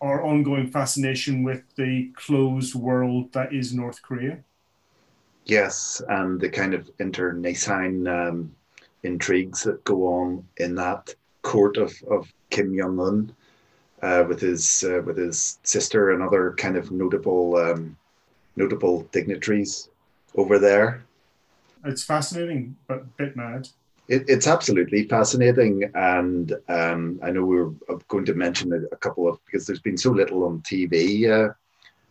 our 0.02 0.24
ongoing 0.24 0.70
fascination 0.70 1.44
with 1.44 1.64
the 1.76 2.12
closed 2.16 2.76
world 2.76 3.32
that 3.32 3.54
is 3.54 3.74
North 3.74 4.02
Korea. 4.02 4.40
Yes, 5.46 6.02
and 6.10 6.40
the 6.40 6.50
kind 6.50 6.74
of 6.74 6.90
internecine 7.00 8.08
um, 8.08 8.54
intrigues 9.04 9.64
that 9.64 9.84
go 9.84 10.08
on 10.08 10.46
in 10.58 10.76
that 10.76 11.14
court 11.42 11.78
of, 11.78 11.94
of 12.10 12.34
Kim 12.50 12.78
Jong 12.78 13.00
Un 13.00 13.36
uh, 14.04 14.24
with 14.28 14.40
his 14.42 14.84
uh, 14.84 15.02
with 15.02 15.18
his 15.18 15.60
sister 15.64 16.12
and 16.12 16.22
other 16.22 16.54
kind 16.58 16.76
of 16.76 16.92
notable 16.92 17.56
um, 17.56 17.98
notable 18.56 19.04
dignitaries 19.12 19.90
over 20.36 20.60
there. 20.60 21.04
It's 21.86 22.04
fascinating, 22.04 22.76
but 22.88 23.00
a 23.00 23.06
bit 23.18 23.36
mad. 23.36 23.70
It, 24.10 24.26
it's 24.28 24.48
absolutely 24.48 25.08
fascinating, 25.08 25.90
and 25.96 26.54
um, 26.68 27.20
I 27.24 27.32
know 27.32 27.46
we 27.46 27.58
are 27.60 28.00
going 28.10 28.26
to 28.26 28.34
mention 28.34 28.74
a, 28.74 28.82
a, 28.94 28.98
couple 28.98 29.28
of 29.28 29.40
because 29.46 29.66
there's 29.66 29.80
been 29.80 29.98
so 29.98 30.12
little 30.12 30.44
on 30.44 30.60
TV 30.62 31.30
uh, 31.30 31.54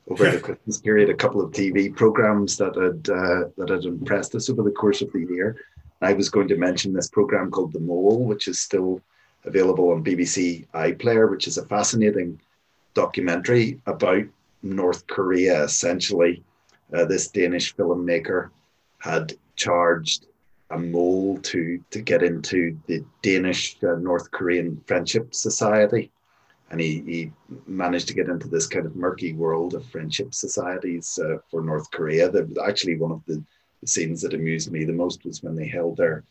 over 0.08 0.30
the 0.30 0.40
Christmas 0.40 0.80
period. 0.80 1.10
A 1.10 1.14
couple 1.14 1.42
of 1.42 1.52
TV 1.52 1.94
programs 1.94 2.56
that 2.56 2.74
had 2.74 3.14
uh, 3.14 3.50
that 3.58 3.68
had 3.68 3.84
impressed 3.84 4.34
us 4.34 4.48
over 4.48 4.62
the 4.62 4.70
course 4.70 5.02
of 5.02 5.12
the 5.12 5.26
year. 5.30 5.56
I 6.00 6.14
was 6.14 6.30
going 6.30 6.48
to 6.48 6.56
mention 6.56 6.94
this 6.94 7.08
program 7.08 7.50
called 7.50 7.74
The 7.74 7.80
Mole, 7.80 8.24
which 8.24 8.48
is 8.48 8.58
still 8.58 9.02
available 9.44 9.90
on 9.90 10.04
BBC 10.04 10.66
iPlayer, 10.74 11.30
which 11.30 11.46
is 11.46 11.58
a 11.58 11.66
fascinating 11.66 12.40
documentary 12.94 13.80
about 13.86 14.24
North 14.62 15.06
Korea. 15.06 15.64
Essentially, 15.64 16.42
uh, 16.92 17.04
this 17.04 17.28
Danish 17.28 17.74
filmmaker 17.74 18.50
had 18.98 19.32
charged 19.56 20.26
a 20.70 20.78
mole 20.78 21.38
to 21.38 21.82
to 21.90 22.00
get 22.00 22.22
into 22.22 22.78
the 22.86 23.04
Danish 23.22 23.76
uh, 23.82 23.96
North 23.96 24.30
Korean 24.30 24.82
Friendship 24.86 25.34
Society, 25.34 26.10
and 26.70 26.80
he, 26.80 27.02
he 27.06 27.32
managed 27.66 28.08
to 28.08 28.14
get 28.14 28.28
into 28.28 28.48
this 28.48 28.66
kind 28.66 28.86
of 28.86 28.96
murky 28.96 29.32
world 29.32 29.74
of 29.74 29.84
friendship 29.86 30.34
societies 30.34 31.18
uh, 31.22 31.38
for 31.50 31.62
North 31.62 31.90
Korea. 31.90 32.30
That 32.30 32.56
actually 32.66 32.96
one 32.96 33.12
of 33.12 33.22
the 33.26 33.42
scenes 33.84 34.22
that 34.22 34.34
amused 34.34 34.70
me 34.70 34.84
the 34.84 34.92
most 34.92 35.24
was 35.24 35.42
when 35.42 35.56
they 35.56 35.66
held 35.66 35.96
their 35.96 36.24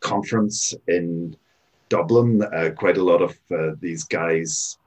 conference 0.00 0.74
in 0.86 1.36
Dublin, 1.88 2.42
uh, 2.42 2.70
quite 2.76 2.96
a 2.96 3.04
lot 3.04 3.22
of 3.22 3.38
uh, 3.50 3.74
these 3.80 4.04
guys 4.04 4.78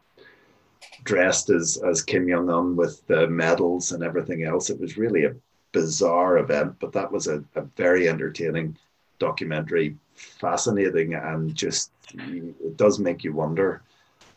dressed 1.04 1.50
as 1.50 1.82
as 1.88 2.02
Kim 2.04 2.28
Jong 2.28 2.50
Un 2.50 2.76
with 2.76 3.02
uh, 3.12 3.28
medals 3.28 3.92
and 3.92 4.04
everything 4.04 4.44
else. 4.44 4.70
It 4.70 4.80
was 4.80 4.98
really 4.98 5.26
a 5.26 5.36
bizarre 5.72 6.38
event, 6.38 6.76
but 6.80 6.92
that 6.94 7.12
was 7.12 7.28
a, 7.28 7.44
a 7.56 7.62
very 7.78 8.10
entertaining 8.10 8.78
documentary, 9.20 9.98
fascinating, 10.16 11.14
and 11.14 11.56
just 11.56 11.92
it 12.14 12.78
does 12.78 13.00
make 13.00 13.24
you 13.24 13.34
wonder 13.34 13.82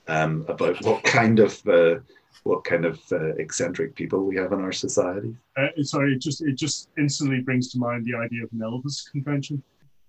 um, 0.09 0.45
about 0.49 0.83
what 0.85 1.03
kind 1.05 1.41
of 1.41 1.67
uh, 1.69 1.97
what 2.45 2.65
kind 2.65 2.85
of 2.85 3.01
uh, 3.11 3.35
eccentric 3.37 3.95
people 3.95 4.25
we 4.25 4.37
have 4.37 4.53
in 4.53 4.61
our 4.61 4.73
society. 4.73 5.35
Uh, 5.57 5.69
sorry, 5.83 6.15
it 6.15 6.21
just 6.21 6.43
it 6.43 6.55
just 6.55 6.89
instantly 6.99 7.41
brings 7.41 7.71
to 7.73 7.79
mind 7.79 8.05
the 8.05 8.15
idea 8.17 8.45
of 8.45 8.51
an 8.53 8.61
Elvis 8.61 9.11
convention 9.11 9.63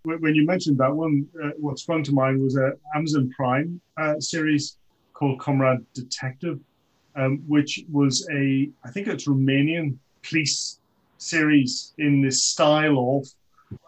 when 0.05 0.35
you 0.35 0.45
mentioned 0.45 0.77
that 0.77 0.93
one, 0.93 1.27
uh, 1.43 1.49
what 1.57 1.79
sprung 1.79 2.03
to 2.03 2.13
mind 2.13 2.41
was 2.41 2.57
a 2.57 2.73
Amazon 2.95 3.31
Prime 3.35 3.81
uh, 3.97 4.19
series 4.19 4.77
called 5.13 5.39
Comrade 5.39 5.85
Detective, 5.93 6.59
um, 7.15 7.43
which 7.47 7.83
was 7.91 8.27
a, 8.31 8.69
I 8.83 8.91
think 8.91 9.07
it's 9.07 9.27
Romanian 9.27 9.97
police 10.23 10.79
series 11.17 11.93
in 11.97 12.21
the 12.21 12.31
style 12.31 13.17
of 13.17 13.27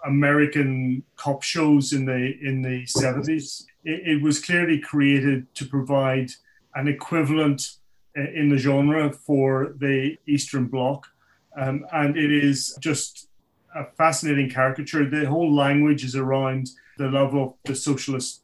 American 0.05 1.03
cop 1.15 1.43
shows 1.43 1.93
in 1.93 2.05
the 2.05 2.37
in 2.41 2.61
the 2.61 2.85
seventies. 2.85 3.65
It, 3.83 4.07
it, 4.07 4.21
was 4.21 4.43
clearly 4.43 4.79
created 4.79 5.53
to 5.55 5.65
provide 5.65 6.31
an 6.75 6.87
equivalent 6.87 7.75
uh, 8.17 8.21
in 8.33 8.49
the 8.49 8.57
genre 8.57 9.11
for 9.11 9.75
the 9.77 10.17
Eastern 10.27 10.65
Bloc, 10.65 11.07
um, 11.55 11.85
and 11.93 12.17
it 12.17 12.31
is 12.31 12.77
just 12.79 13.29
a 13.75 13.85
fascinating 13.97 14.49
caricature. 14.49 15.09
The 15.09 15.25
whole 15.25 15.53
language 15.53 16.03
is 16.03 16.15
around 16.15 16.69
the 16.97 17.09
love 17.09 17.35
of 17.35 17.53
the 17.65 17.75
socialist 17.75 18.41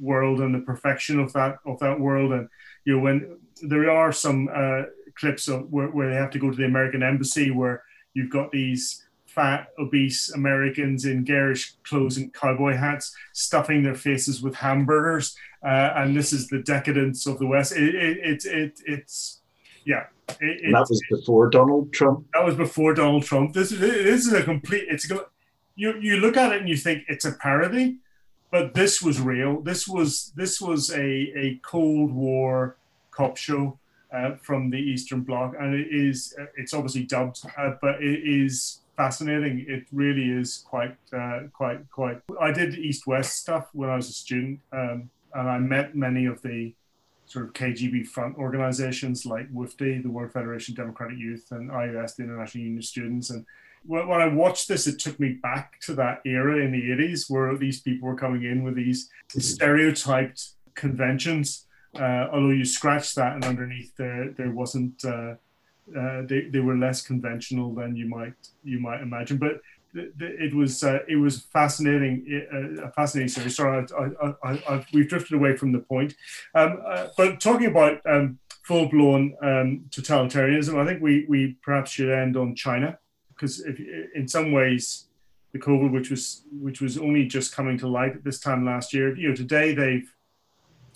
world 0.00 0.40
and 0.40 0.54
the 0.54 0.60
perfection 0.60 1.18
of 1.18 1.32
that 1.34 1.58
of 1.66 1.78
that 1.80 1.98
world. 2.00 2.32
And 2.32 2.48
you 2.84 2.96
know, 2.96 3.02
when 3.02 3.38
there 3.62 3.90
are 3.90 4.12
some 4.12 4.48
uh, 4.52 4.82
clips 5.14 5.48
of 5.48 5.70
where, 5.72 5.88
where 5.88 6.10
they 6.10 6.16
have 6.16 6.30
to 6.30 6.38
go 6.38 6.50
to 6.50 6.56
the 6.56 6.64
American 6.64 7.02
embassy, 7.02 7.50
where 7.50 7.82
you've 8.14 8.30
got 8.30 8.50
these 8.52 9.04
fat, 9.26 9.68
obese 9.78 10.30
Americans 10.32 11.04
in 11.04 11.24
garish 11.24 11.74
clothes 11.82 12.16
and 12.16 12.32
cowboy 12.32 12.74
hats, 12.74 13.14
stuffing 13.32 13.82
their 13.82 13.94
faces 13.94 14.42
with 14.42 14.54
hamburgers, 14.54 15.36
uh, 15.62 15.92
and 15.96 16.16
this 16.16 16.32
is 16.32 16.48
the 16.48 16.62
decadence 16.62 17.26
of 17.26 17.38
the 17.38 17.46
West. 17.46 17.72
It, 17.72 17.94
it, 17.94 18.18
it, 18.18 18.44
it 18.46 18.80
it's 18.86 19.42
yeah, 19.86 20.06
it, 20.40 20.72
that 20.72 20.86
was 20.90 21.00
before 21.08 21.48
Donald 21.48 21.92
Trump. 21.92 22.26
That 22.34 22.44
was 22.44 22.56
before 22.56 22.92
Donald 22.92 23.22
Trump. 23.22 23.54
This 23.54 23.70
is 23.70 23.78
this 23.78 24.26
is 24.26 24.32
a 24.32 24.42
complete. 24.42 24.84
It's 24.88 25.08
you 25.76 25.94
you 26.00 26.16
look 26.16 26.36
at 26.36 26.52
it 26.52 26.60
and 26.60 26.68
you 26.68 26.76
think 26.76 27.04
it's 27.08 27.24
a 27.24 27.32
parody, 27.32 27.98
but 28.50 28.74
this 28.74 29.00
was 29.00 29.20
real. 29.20 29.60
This 29.60 29.86
was 29.86 30.32
this 30.34 30.60
was 30.60 30.90
a 30.90 30.98
a 31.00 31.60
Cold 31.62 32.12
War 32.12 32.76
cop 33.12 33.36
show 33.36 33.78
uh, 34.12 34.34
from 34.42 34.70
the 34.70 34.78
Eastern 34.78 35.20
Bloc, 35.20 35.54
and 35.58 35.72
it 35.74 35.86
is 35.90 36.34
it's 36.56 36.74
obviously 36.74 37.04
dubbed, 37.04 37.42
uh, 37.56 37.74
but 37.80 38.02
it 38.02 38.20
is 38.24 38.80
fascinating. 38.96 39.64
It 39.68 39.84
really 39.92 40.30
is 40.32 40.64
quite 40.68 40.96
uh, 41.12 41.42
quite 41.52 41.88
quite. 41.90 42.20
I 42.40 42.50
did 42.50 42.74
East 42.74 43.06
West 43.06 43.36
stuff 43.36 43.68
when 43.72 43.88
I 43.88 43.94
was 43.96 44.08
a 44.08 44.12
student, 44.12 44.58
um, 44.72 45.10
and 45.32 45.48
I 45.48 45.58
met 45.58 45.94
many 45.94 46.26
of 46.26 46.42
the 46.42 46.74
sort 47.26 47.46
of 47.46 47.52
KGB 47.52 48.06
front 48.06 48.36
organizations 48.38 49.26
like 49.26 49.52
WFDY, 49.52 50.02
the 50.02 50.10
World 50.10 50.32
Federation 50.32 50.74
Democratic 50.74 51.18
Youth, 51.18 51.48
and 51.50 51.70
IUS, 51.70 52.16
the 52.16 52.22
International 52.22 52.62
Union 52.62 52.78
of 52.78 52.84
Students. 52.84 53.30
And 53.30 53.44
when, 53.84 54.20
I 54.20 54.28
watched 54.28 54.68
this, 54.68 54.86
it 54.86 54.98
took 54.98 55.18
me 55.20 55.32
back 55.42 55.80
to 55.82 55.94
that 55.94 56.20
era 56.24 56.64
in 56.64 56.72
the 56.72 56.82
80s 56.82 57.28
where 57.28 57.56
these 57.56 57.80
people 57.80 58.08
were 58.08 58.16
coming 58.16 58.44
in 58.44 58.62
with 58.62 58.76
these 58.76 59.10
stereotyped 59.28 60.50
conventions. 60.74 61.66
Uh, 61.94 62.28
although 62.32 62.50
you 62.50 62.64
scratch 62.64 63.14
that, 63.14 63.34
and 63.34 63.44
underneath 63.44 63.96
there, 63.96 64.30
there 64.30 64.50
wasn't. 64.50 65.04
Uh, 65.04 65.34
uh, 65.96 66.22
they, 66.26 66.48
they 66.50 66.58
were 66.58 66.76
less 66.76 67.00
conventional 67.00 67.72
than 67.72 67.94
you 67.94 68.06
might 68.08 68.34
you 68.64 68.80
might 68.80 69.00
imagine. 69.00 69.38
But 69.38 69.60
it 69.96 70.54
was 70.54 70.82
uh, 70.82 71.00
it 71.08 71.16
was 71.16 71.42
fascinating, 71.52 72.44
uh, 72.52 72.86
a 72.86 72.90
fascinating 72.92 73.28
series. 73.28 73.56
Sorry, 73.56 73.86
I, 73.98 74.34
I, 74.44 74.50
I, 74.68 74.86
we've 74.92 75.08
drifted 75.08 75.34
away 75.34 75.56
from 75.56 75.72
the 75.72 75.80
point. 75.80 76.14
Um, 76.54 76.82
uh, 76.86 77.08
but 77.16 77.40
talking 77.40 77.66
about 77.66 78.00
um, 78.06 78.38
full 78.64 78.88
blown 78.88 79.36
um, 79.42 79.86
totalitarianism, 79.90 80.78
I 80.78 80.86
think 80.86 81.02
we 81.02 81.26
we 81.28 81.56
perhaps 81.62 81.92
should 81.92 82.10
end 82.10 82.36
on 82.36 82.54
China 82.54 82.98
because 83.28 83.60
in 84.14 84.26
some 84.26 84.52
ways 84.52 85.06
the 85.52 85.58
COVID, 85.58 85.92
which 85.92 86.10
was 86.10 86.42
which 86.52 86.80
was 86.80 86.98
only 86.98 87.26
just 87.26 87.54
coming 87.54 87.78
to 87.78 87.88
light 87.88 88.16
at 88.16 88.24
this 88.24 88.40
time 88.40 88.64
last 88.64 88.92
year, 88.92 89.16
you 89.16 89.28
know, 89.28 89.34
today 89.34 89.74
they've 89.74 90.12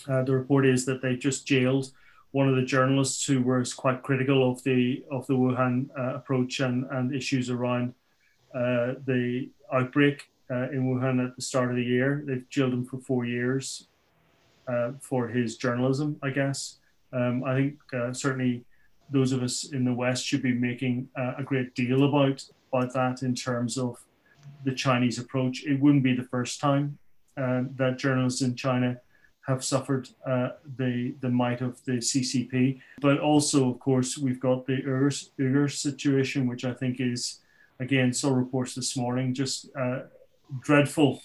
uh, 0.09 0.23
the 0.23 0.35
report 0.35 0.67
is 0.67 0.85
that 0.87 1.03
they 1.03 1.17
just 1.17 1.47
jailed 1.47 1.91
one 2.33 2.49
of 2.49 2.57
the 2.57 2.63
journalists 2.63 3.25
who 3.27 3.43
was 3.43 3.75
quite 3.75 4.03
critical 4.03 4.51
of 4.51 4.63
the 4.63 5.05
of 5.11 5.27
the 5.27 5.35
Wuhan 5.35 5.89
uh, 5.99 6.15
approach 6.15 6.61
and, 6.61 6.85
and 6.91 7.15
issues 7.15 7.51
around 7.51 7.95
uh, 8.55 8.95
the 9.07 9.51
outbreak 9.73 10.29
uh, 10.51 10.71
in 10.71 10.85
Wuhan 10.85 11.25
at 11.25 11.37
the 11.37 11.43
start 11.43 11.71
of 11.71 11.77
the 11.77 11.83
year. 11.83 12.25
They've 12.27 12.49
jailed 12.49 12.73
him 12.73 12.85
for 12.85 12.99
four 12.99 13.25
years 13.25 13.89
uh, 14.69 14.93
for 15.01 15.29
his 15.29 15.57
journalism, 15.57 16.17
I 16.23 16.31
guess. 16.31 16.79
Um, 17.13 17.45
I 17.45 17.55
think 17.55 17.79
uh, 17.93 18.13
certainly 18.13 18.65
those 19.11 19.33
of 19.33 19.43
us 19.43 19.73
in 19.73 19.85
the 19.85 19.93
West 19.93 20.25
should 20.25 20.43
be 20.43 20.53
making 20.53 21.09
uh, 21.17 21.35
a 21.39 21.43
great 21.43 21.75
deal 21.75 22.05
about, 22.05 22.45
about 22.73 22.93
that 22.95 23.23
in 23.23 23.35
terms 23.35 23.77
of 23.79 23.97
the 24.65 24.75
Chinese 24.75 25.19
approach. 25.19 25.65
It 25.65 25.81
wouldn't 25.81 26.05
be 26.05 26.15
the 26.15 26.25
first 26.25 26.61
time 26.61 26.99
that 27.37 27.97
journalists 27.97 28.43
in 28.43 28.55
China 28.55 29.01
have 29.47 29.65
suffered 29.65 30.09
uh, 30.27 30.51
the 30.77 31.15
the 31.21 31.29
might 31.29 31.61
of 31.61 31.83
the 31.85 31.99
CCP, 32.09 32.81
but 33.01 33.19
also, 33.19 33.71
of 33.71 33.81
course, 33.81 34.19
we've 34.19 34.41
got 34.41 34.67
the 34.67 34.79
Uyghur, 34.83 35.31
Uyghur 35.39 35.71
situation, 35.71 36.47
which 36.47 36.65
I 36.65 36.73
think 36.73 37.01
is, 37.01 37.41
again, 37.81 38.12
saw 38.12 38.33
reports 38.33 38.75
this 38.75 38.97
morning, 38.97 39.35
just 39.35 39.69
uh, 39.77 40.01
dreadful 40.61 41.23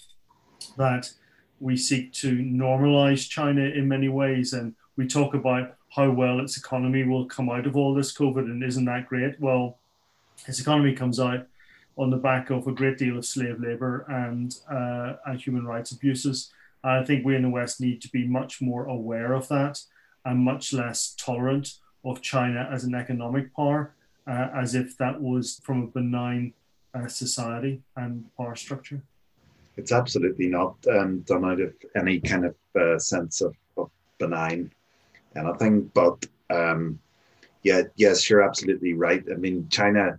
that 0.76 1.10
we 1.60 1.76
seek 1.76 2.12
to 2.12 2.38
normalize 2.38 3.28
China 3.28 3.62
in 3.62 3.86
many 3.88 4.08
ways, 4.08 4.52
and 4.52 4.74
we 4.96 5.06
talk 5.06 5.34
about 5.34 5.76
how 5.94 6.10
well 6.10 6.40
its 6.40 6.56
economy 6.56 7.04
will 7.04 7.26
come 7.26 7.48
out 7.48 7.66
of 7.66 7.76
all 7.76 7.94
this 7.94 8.16
COVID, 8.16 8.44
and 8.44 8.62
isn't 8.64 8.86
that 8.86 9.06
great? 9.06 9.38
Well, 9.38 9.78
its 10.46 10.60
economy 10.60 10.94
comes 10.94 11.20
out 11.20 11.46
on 11.96 12.10
the 12.10 12.16
back 12.16 12.50
of 12.50 12.66
a 12.66 12.72
great 12.72 12.98
deal 12.98 13.16
of 13.16 13.24
slave 13.24 13.60
labor 13.60 14.04
and, 14.08 14.54
uh, 14.70 15.14
and 15.24 15.40
human 15.40 15.66
rights 15.66 15.92
abuses. 15.92 16.52
I 16.84 17.04
think 17.04 17.24
we 17.24 17.36
in 17.36 17.42
the 17.42 17.48
West 17.48 17.80
need 17.80 18.02
to 18.02 18.08
be 18.10 18.26
much 18.26 18.60
more 18.60 18.84
aware 18.84 19.32
of 19.32 19.48
that 19.48 19.80
and 20.24 20.40
much 20.40 20.72
less 20.72 21.14
tolerant 21.18 21.74
of 22.04 22.20
China 22.20 22.68
as 22.72 22.84
an 22.84 22.94
economic 22.94 23.54
power, 23.54 23.94
uh, 24.26 24.48
as 24.54 24.74
if 24.74 24.96
that 24.98 25.20
was 25.20 25.60
from 25.62 25.82
a 25.82 25.86
benign 25.86 26.52
uh, 26.94 27.06
society 27.06 27.82
and 27.96 28.24
power 28.36 28.56
structure. 28.56 29.00
It's 29.76 29.92
absolutely 29.92 30.48
not 30.48 30.76
um, 30.90 31.20
done 31.20 31.44
out 31.44 31.60
of 31.60 31.74
any 31.94 32.18
kind 32.20 32.46
of 32.46 32.54
uh, 32.80 32.98
sense 32.98 33.40
of, 33.42 33.54
of 33.76 33.90
benign 34.18 34.72
anything. 35.36 35.90
But 35.92 36.26
um, 36.50 36.98
yeah, 37.62 37.82
yes, 37.96 38.28
you're 38.28 38.42
absolutely 38.42 38.94
right. 38.94 39.22
I 39.30 39.34
mean, 39.34 39.68
China 39.68 40.18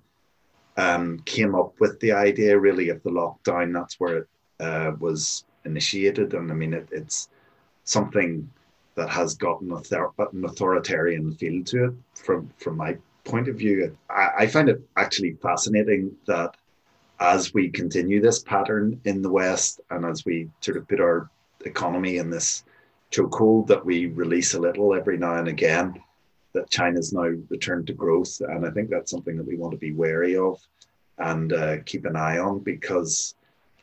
um, 0.78 1.20
came 1.26 1.56
up 1.56 1.74
with 1.80 2.00
the 2.00 2.12
idea 2.12 2.58
really 2.58 2.90
of 2.90 3.02
the 3.04 3.10
lockdown. 3.10 3.74
That's 3.74 4.00
where 4.00 4.18
it 4.18 4.28
uh, 4.60 4.92
was 5.00 5.46
initiated, 5.66 6.34
and 6.34 6.52
I 6.52 6.56
mean 6.56 6.74
it, 6.74 6.88
it's 6.92 7.30
something 7.84 8.50
that 8.96 9.10
has 9.10 9.36
gotten 9.36 9.72
an 9.72 10.46
authoritarian 10.46 11.34
feel 11.36 11.64
to 11.66 11.86
it. 11.86 11.94
From 12.16 12.50
from 12.58 12.78
my 12.78 12.98
point 13.28 13.48
of 13.48 13.56
view, 13.56 13.96
I, 14.10 14.30
I 14.40 14.48
find 14.48 14.70
it 14.70 14.82
actually 14.96 15.34
fascinating 15.42 16.16
that 16.26 16.56
as 17.20 17.54
we 17.54 17.70
continue 17.70 18.22
this 18.22 18.40
pattern 18.40 19.00
in 19.06 19.22
the 19.22 19.30
West, 19.30 19.82
and 19.90 20.06
as 20.06 20.26
we 20.26 20.50
sort 20.62 20.78
of 20.78 20.88
put 20.88 21.02
our 21.02 21.30
economy 21.66 22.18
in 22.18 22.30
this 22.30 22.64
chokehold 23.12 23.68
that 23.68 23.86
we 23.86 24.08
release 24.08 24.54
a 24.54 24.60
little 24.60 24.94
every 24.94 25.18
now 25.18 25.36
and 25.36 25.48
again 25.48 26.02
that 26.54 26.70
China's 26.70 27.14
now 27.14 27.32
returned 27.50 27.88
to 27.88 27.94
growth. 27.94 28.42
And 28.42 28.66
I 28.66 28.72
think 28.72 28.90
that's 28.90 29.12
something 29.12 29.38
that 29.38 29.48
we 29.48 29.58
want 29.58 29.72
to 29.72 29.78
be 29.78 29.92
wary 29.92 30.38
of 30.38 30.60
and 31.18 31.54
uh, 31.54 31.78
keep 31.86 32.06
an 32.06 32.16
eye 32.16 32.38
on 32.38 32.60
because 32.60 33.36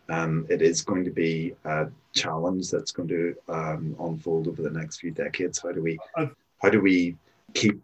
um, 0.09 0.47
it 0.51 0.63
is 0.63 0.83
going 0.83 1.05
to 1.05 1.11
be 1.11 1.55
a 1.65 1.87
challenge 2.13 2.71
that's 2.71 2.93
going 2.93 3.09
to 3.09 3.35
um, 3.49 3.97
unfold 4.01 4.49
over 4.49 4.63
the 4.63 4.71
next 4.71 4.99
few 4.99 5.11
decades. 5.11 5.61
How 5.63 5.73
do 5.73 5.83
we 5.83 5.99
how 6.17 6.71
do 6.71 6.81
we 6.81 7.17
keep 7.55 7.81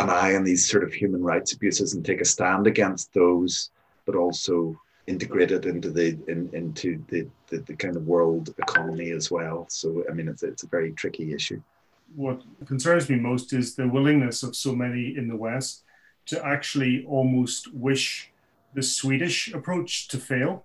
an 0.00 0.10
eye 0.10 0.34
on 0.34 0.44
these 0.44 0.68
sort 0.68 0.84
of 0.84 0.92
human 0.92 1.22
rights 1.22 1.52
abuses 1.52 1.94
and 1.94 2.04
take 2.04 2.20
a 2.20 2.24
stand 2.24 2.66
against 2.66 3.12
those, 3.14 3.70
but 4.06 4.14
also 4.14 4.80
integrate 5.06 5.50
it 5.50 5.64
into 5.64 5.90
the 5.90 6.18
in, 6.28 6.50
into 6.52 7.02
the, 7.08 7.26
the, 7.48 7.58
the 7.58 7.74
kind 7.74 7.96
of 7.96 8.06
world 8.06 8.54
economy 8.58 9.10
as 9.10 9.30
well. 9.30 9.66
So 9.68 10.04
I 10.08 10.12
mean, 10.12 10.28
it's 10.28 10.42
it's 10.42 10.62
a 10.62 10.68
very 10.68 10.92
tricky 10.92 11.32
issue 11.32 11.62
what 12.14 12.42
concerns 12.66 13.08
me 13.08 13.16
most 13.16 13.52
is 13.52 13.74
the 13.74 13.88
willingness 13.88 14.42
of 14.42 14.56
so 14.56 14.74
many 14.74 15.16
in 15.16 15.28
the 15.28 15.36
West 15.36 15.84
to 16.26 16.44
actually 16.44 17.04
almost 17.06 17.72
wish 17.72 18.30
the 18.74 18.82
Swedish 18.82 19.52
approach 19.52 20.08
to 20.08 20.18
fail. 20.18 20.64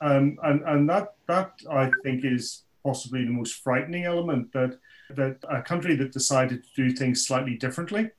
Um, 0.00 0.38
and 0.42 0.62
and 0.62 0.88
that, 0.90 1.14
that 1.26 1.52
I 1.70 1.90
think 2.02 2.24
is 2.24 2.64
possibly 2.84 3.24
the 3.24 3.30
most 3.30 3.62
frightening 3.62 4.04
element 4.04 4.52
that, 4.52 4.78
that 5.10 5.38
a 5.48 5.62
country 5.62 5.96
that 5.96 6.12
decided 6.12 6.62
to 6.62 6.70
do 6.74 6.94
things 6.94 7.26
slightly 7.26 7.54
differently 7.56 8.10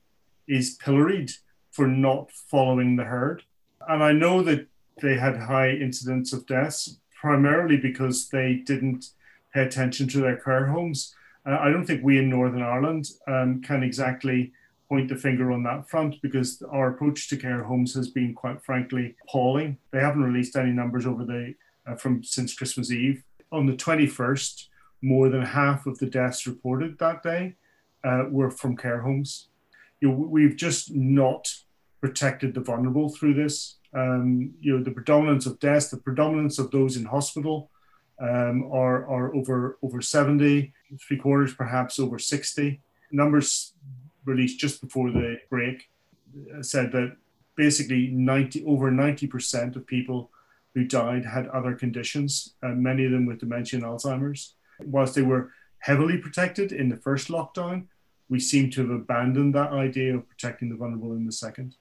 is 0.48 0.76
pilloried 0.82 1.30
for 1.70 1.86
not 1.86 2.30
following 2.32 2.96
the 2.96 3.04
herd. 3.04 3.42
And 3.88 4.02
I 4.02 4.12
know 4.12 4.42
that 4.42 4.66
they 5.00 5.16
had 5.16 5.36
high 5.36 5.70
incidence 5.70 6.32
of 6.32 6.46
deaths 6.46 6.98
primarily 7.20 7.76
because 7.76 8.28
they 8.28 8.54
didn't 8.54 9.06
pay 9.54 9.62
attention 9.62 10.08
to 10.08 10.20
their 10.20 10.36
care 10.36 10.66
homes 10.66 11.14
uh, 11.48 11.58
I 11.60 11.70
don't 11.70 11.84
think 11.84 12.04
we 12.04 12.18
in 12.18 12.28
Northern 12.28 12.62
Ireland 12.62 13.08
um, 13.26 13.62
can 13.62 13.82
exactly 13.82 14.52
point 14.88 15.08
the 15.08 15.16
finger 15.16 15.50
on 15.52 15.62
that 15.64 15.88
front 15.88 16.20
because 16.22 16.62
our 16.70 16.90
approach 16.90 17.28
to 17.28 17.36
care 17.36 17.62
homes 17.62 17.94
has 17.94 18.08
been 18.08 18.34
quite 18.34 18.62
frankly 18.62 19.16
appalling. 19.22 19.78
They 19.90 20.00
haven't 20.00 20.24
released 20.24 20.56
any 20.56 20.72
numbers 20.72 21.06
over 21.06 21.24
the 21.24 21.54
uh, 21.86 21.94
from 21.94 22.22
since 22.22 22.54
Christmas 22.54 22.90
Eve. 22.90 23.22
On 23.50 23.66
the 23.66 23.74
21st, 23.74 24.66
more 25.00 25.28
than 25.28 25.42
half 25.42 25.86
of 25.86 25.98
the 25.98 26.06
deaths 26.06 26.46
reported 26.46 26.98
that 26.98 27.22
day 27.22 27.54
uh, 28.04 28.24
were 28.28 28.50
from 28.50 28.76
care 28.76 29.00
homes. 29.00 29.47
You 30.00 30.08
know, 30.08 30.14
we've 30.14 30.56
just 30.56 30.94
not 30.94 31.48
protected 32.00 32.54
the 32.54 32.60
vulnerable 32.60 33.08
through 33.08 33.34
this. 33.34 33.78
Um, 33.94 34.54
you 34.60 34.76
know, 34.76 34.84
the 34.84 34.90
predominance 34.90 35.46
of 35.46 35.58
deaths, 35.58 35.88
the 35.88 35.96
predominance 35.96 36.58
of 36.58 36.70
those 36.70 36.96
in 36.96 37.04
hospital, 37.04 37.70
um, 38.20 38.70
are, 38.72 39.08
are 39.08 39.34
over, 39.34 39.78
over 39.82 40.00
70, 40.00 40.72
three 41.06 41.16
quarters 41.16 41.54
perhaps 41.54 41.98
over 41.98 42.18
60. 42.18 42.80
Numbers 43.10 43.72
released 44.24 44.58
just 44.58 44.80
before 44.80 45.10
the 45.10 45.38
break 45.48 45.88
uh, 46.56 46.62
said 46.62 46.92
that 46.92 47.16
basically 47.56 48.08
90, 48.08 48.64
over 48.66 48.90
90% 48.90 49.76
of 49.76 49.86
people 49.86 50.30
who 50.74 50.84
died 50.84 51.24
had 51.24 51.48
other 51.48 51.74
conditions, 51.74 52.54
uh, 52.62 52.68
many 52.68 53.04
of 53.04 53.12
them 53.12 53.26
with 53.26 53.40
dementia 53.40 53.78
and 53.78 53.86
Alzheimer's. 53.86 54.54
Whilst 54.80 55.14
they 55.14 55.22
were 55.22 55.52
heavily 55.80 56.18
protected 56.18 56.72
in 56.72 56.88
the 56.88 56.96
first 56.96 57.28
lockdown, 57.28 57.86
we 58.28 58.38
seem 58.38 58.70
to 58.70 58.82
have 58.82 58.90
abandoned 58.90 59.54
that 59.54 59.72
idea 59.72 60.14
of 60.16 60.28
protecting 60.28 60.68
the 60.68 60.76
vulnerable 60.76 61.12
in 61.12 61.26
the 61.26 61.32
second 61.32 61.76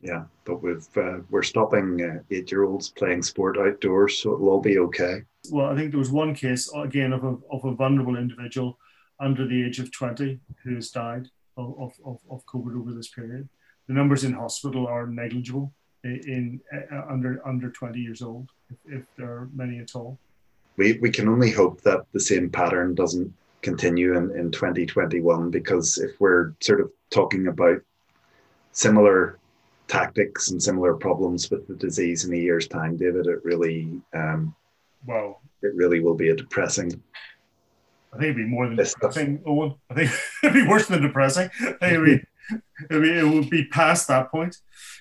yeah, 0.00 0.24
but 0.44 0.62
we've 0.62 0.86
uh, 0.96 1.18
we're 1.30 1.42
stopping 1.42 2.02
uh, 2.02 2.22
eight-year-olds 2.30 2.90
playing 2.90 3.22
sport 3.22 3.56
outdoors, 3.58 4.18
so 4.18 4.34
it'll 4.34 4.50
all 4.50 4.60
be 4.60 4.78
okay. 4.78 5.22
Well, 5.50 5.66
I 5.66 5.74
think 5.74 5.90
there 5.90 5.98
was 5.98 6.10
one 6.10 6.34
case 6.34 6.70
again 6.74 7.12
of 7.12 7.24
a 7.24 7.36
of 7.50 7.64
a 7.64 7.74
vulnerable 7.74 8.16
individual 8.16 8.78
under 9.20 9.46
the 9.46 9.64
age 9.64 9.78
of 9.78 9.90
twenty 9.90 10.38
who 10.62 10.74
has 10.74 10.90
died 10.90 11.28
of, 11.56 11.92
of, 12.04 12.18
of 12.30 12.44
COVID 12.44 12.78
over 12.78 12.92
this 12.92 13.08
period. 13.08 13.48
The 13.88 13.94
numbers 13.94 14.24
in 14.24 14.34
hospital 14.34 14.86
are 14.86 15.06
negligible 15.06 15.72
in, 16.04 16.60
in 16.72 16.80
uh, 16.92 17.10
under 17.10 17.40
under 17.46 17.70
twenty 17.70 18.00
years 18.00 18.20
old, 18.20 18.50
if, 18.68 19.00
if 19.00 19.06
there 19.16 19.30
are 19.30 19.48
many 19.54 19.78
at 19.78 19.94
all. 19.94 20.18
We 20.76 20.98
we 21.00 21.10
can 21.10 21.26
only 21.26 21.50
hope 21.50 21.80
that 21.82 22.04
the 22.12 22.20
same 22.20 22.50
pattern 22.50 22.94
doesn't 22.94 23.32
continue 23.62 24.16
in, 24.16 24.30
in 24.36 24.50
2021 24.50 25.50
because 25.50 25.98
if 25.98 26.20
we're 26.20 26.54
sort 26.60 26.80
of 26.80 26.90
talking 27.10 27.48
about 27.48 27.80
similar 28.72 29.38
tactics 29.88 30.50
and 30.50 30.62
similar 30.62 30.94
problems 30.94 31.50
with 31.50 31.66
the 31.66 31.74
disease 31.74 32.24
in 32.24 32.34
a 32.34 32.36
year's 32.36 32.68
time, 32.68 32.96
David, 32.96 33.26
it 33.26 33.44
really, 33.44 34.00
um, 34.14 34.54
wow, 35.06 35.38
it 35.62 35.74
really 35.74 36.00
will 36.00 36.14
be 36.14 36.28
a 36.28 36.36
depressing. 36.36 36.90
I 38.12 38.18
think 38.18 38.24
it'd 38.24 38.36
be 38.36 38.44
more 38.44 38.66
than 38.66 38.76
depressing, 38.76 39.42
Owen. 39.46 39.74
I 39.90 39.94
think 39.94 40.10
it'd 40.42 40.54
be 40.54 40.66
worse 40.66 40.86
than 40.86 41.02
depressing. 41.02 41.50
I 41.60 41.64
think 41.64 41.82
it'd 41.82 42.04
be, 42.04 42.22
it'd 42.90 43.02
be, 43.02 43.10
it 43.10 43.26
would 43.26 43.50
be 43.50 43.66
past 43.66 44.08
that 44.08 44.30
point. 44.30 44.56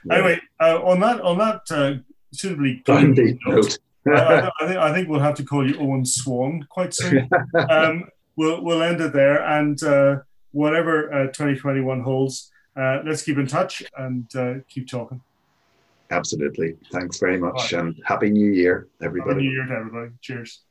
Yeah. 0.06 0.16
Anyway, 0.16 0.42
uh, 0.60 0.82
on 0.84 1.00
that 1.02 1.22
on 1.22 1.38
that 1.38 1.62
uh, 1.72 1.94
suitably 2.34 2.84
note, 2.88 3.78
I, 4.08 4.52
I, 4.62 4.68
think, 4.68 4.78
I 4.78 4.94
think 4.94 5.10
we'll 5.10 5.20
have 5.20 5.36
to 5.36 5.44
call 5.44 5.68
you 5.68 5.78
Owen 5.80 6.06
Swan 6.06 6.66
quite 6.70 6.94
soon. 6.94 7.30
Um, 7.70 8.06
we'll 8.36 8.62
we'll 8.64 8.84
end 8.84 9.02
it 9.02 9.14
there, 9.14 9.44
and 9.44 9.82
uh, 9.84 10.18
whatever 10.52 11.12
uh, 11.14 11.28
2021 11.28 12.02
holds 12.02 12.52
uh, 12.76 13.00
let's 13.06 13.22
keep 13.22 13.38
in 13.38 13.48
touch 13.48 13.84
and 13.98 14.34
uh, 14.36 14.56
keep 14.68 14.88
talking. 14.88 15.22
Absolutely. 16.12 16.76
Thanks 16.92 17.20
very 17.20 17.38
much. 17.38 17.74
Right. 17.74 17.86
And 17.86 17.96
Happy 18.06 18.30
New 18.30 18.52
Year, 18.52 18.88
everybody. 19.02 19.32
Happy 19.32 19.48
New 19.48 19.52
Year 19.52 19.66
to 19.66 19.74
everybody. 19.74 20.12
Cheers. 20.22 20.62